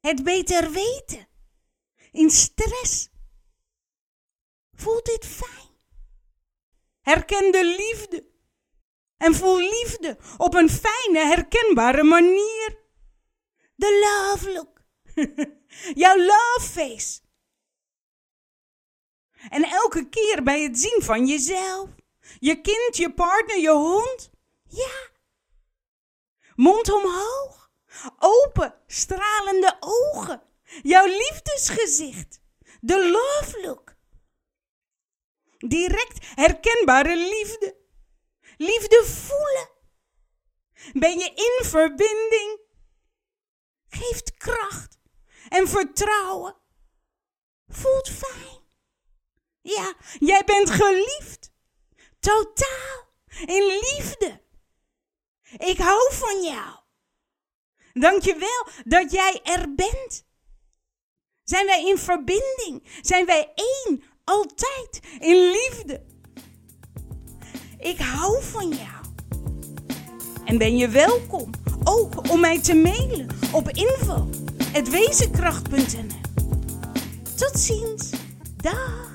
het 0.00 0.24
beter 0.24 0.70
weten, 0.70 1.28
in 2.12 2.30
stress, 2.30 3.08
voelt 4.72 5.04
dit 5.04 5.26
fijn. 5.26 5.66
Herken 7.00 7.52
de 7.52 7.64
liefde 7.64 8.26
en 9.16 9.34
voel 9.34 9.58
liefde 9.58 10.18
op 10.36 10.54
een 10.54 10.70
fijne, 10.70 11.18
herkenbare 11.18 12.02
manier. 12.02 12.86
De 13.74 14.00
love 14.04 14.52
look, 14.52 14.82
jouw 16.02 16.16
love 16.16 16.60
face. 16.60 17.20
En 19.48 19.64
elke 19.64 20.08
keer 20.08 20.42
bij 20.42 20.62
het 20.62 20.78
zien 20.78 21.02
van 21.02 21.26
jezelf, 21.26 21.88
je 22.38 22.60
kind, 22.60 22.96
je 22.96 23.14
partner, 23.14 23.58
je 23.58 23.70
hond, 23.70 24.30
ja. 24.68 25.08
Mond 26.54 26.92
omhoog, 26.92 27.70
open, 28.18 28.74
stralende 28.86 29.76
ogen, 29.80 30.42
jouw 30.82 31.06
liefdesgezicht, 31.06 32.40
de 32.80 33.10
love 33.10 33.60
look. 33.60 33.96
Direct 35.58 36.26
herkenbare 36.34 37.16
liefde. 37.16 37.76
Liefde 38.56 39.04
voelen. 39.04 39.68
Ben 40.92 41.18
je 41.18 41.32
in 41.34 41.64
verbinding? 41.64 42.60
Geeft 43.88 44.36
kracht 44.36 44.98
en 45.48 45.68
vertrouwen. 45.68 46.56
Voelt 47.68 48.08
fijn. 48.08 48.66
Ja, 49.76 49.94
jij 50.18 50.42
bent 50.44 50.70
geliefd. 50.70 51.50
Totaal. 52.20 53.06
In 53.46 53.78
liefde. 53.80 54.40
Ik 55.56 55.78
hou 55.78 56.12
van 56.12 56.42
jou. 56.42 56.76
Dank 57.92 58.22
je 58.22 58.36
wel 58.36 58.66
dat 58.84 59.12
jij 59.12 59.40
er 59.42 59.74
bent. 59.74 60.26
Zijn 61.44 61.66
wij 61.66 61.84
in 61.84 61.98
verbinding? 61.98 62.88
Zijn 63.00 63.26
wij 63.26 63.52
één? 63.54 64.02
Altijd 64.24 65.00
in 65.18 65.50
liefde. 65.50 66.04
Ik 67.78 67.98
hou 67.98 68.42
van 68.42 68.68
jou. 68.68 69.04
En 70.44 70.58
ben 70.58 70.76
je 70.76 70.88
welkom 70.88 71.50
ook 71.84 72.30
om 72.30 72.40
mij 72.40 72.60
te 72.60 72.74
mailen 72.74 73.26
op 73.52 73.68
info.wezenkracht.nl. 73.68 76.20
Tot 77.36 77.58
ziens. 77.58 78.10
Dag. 78.56 79.07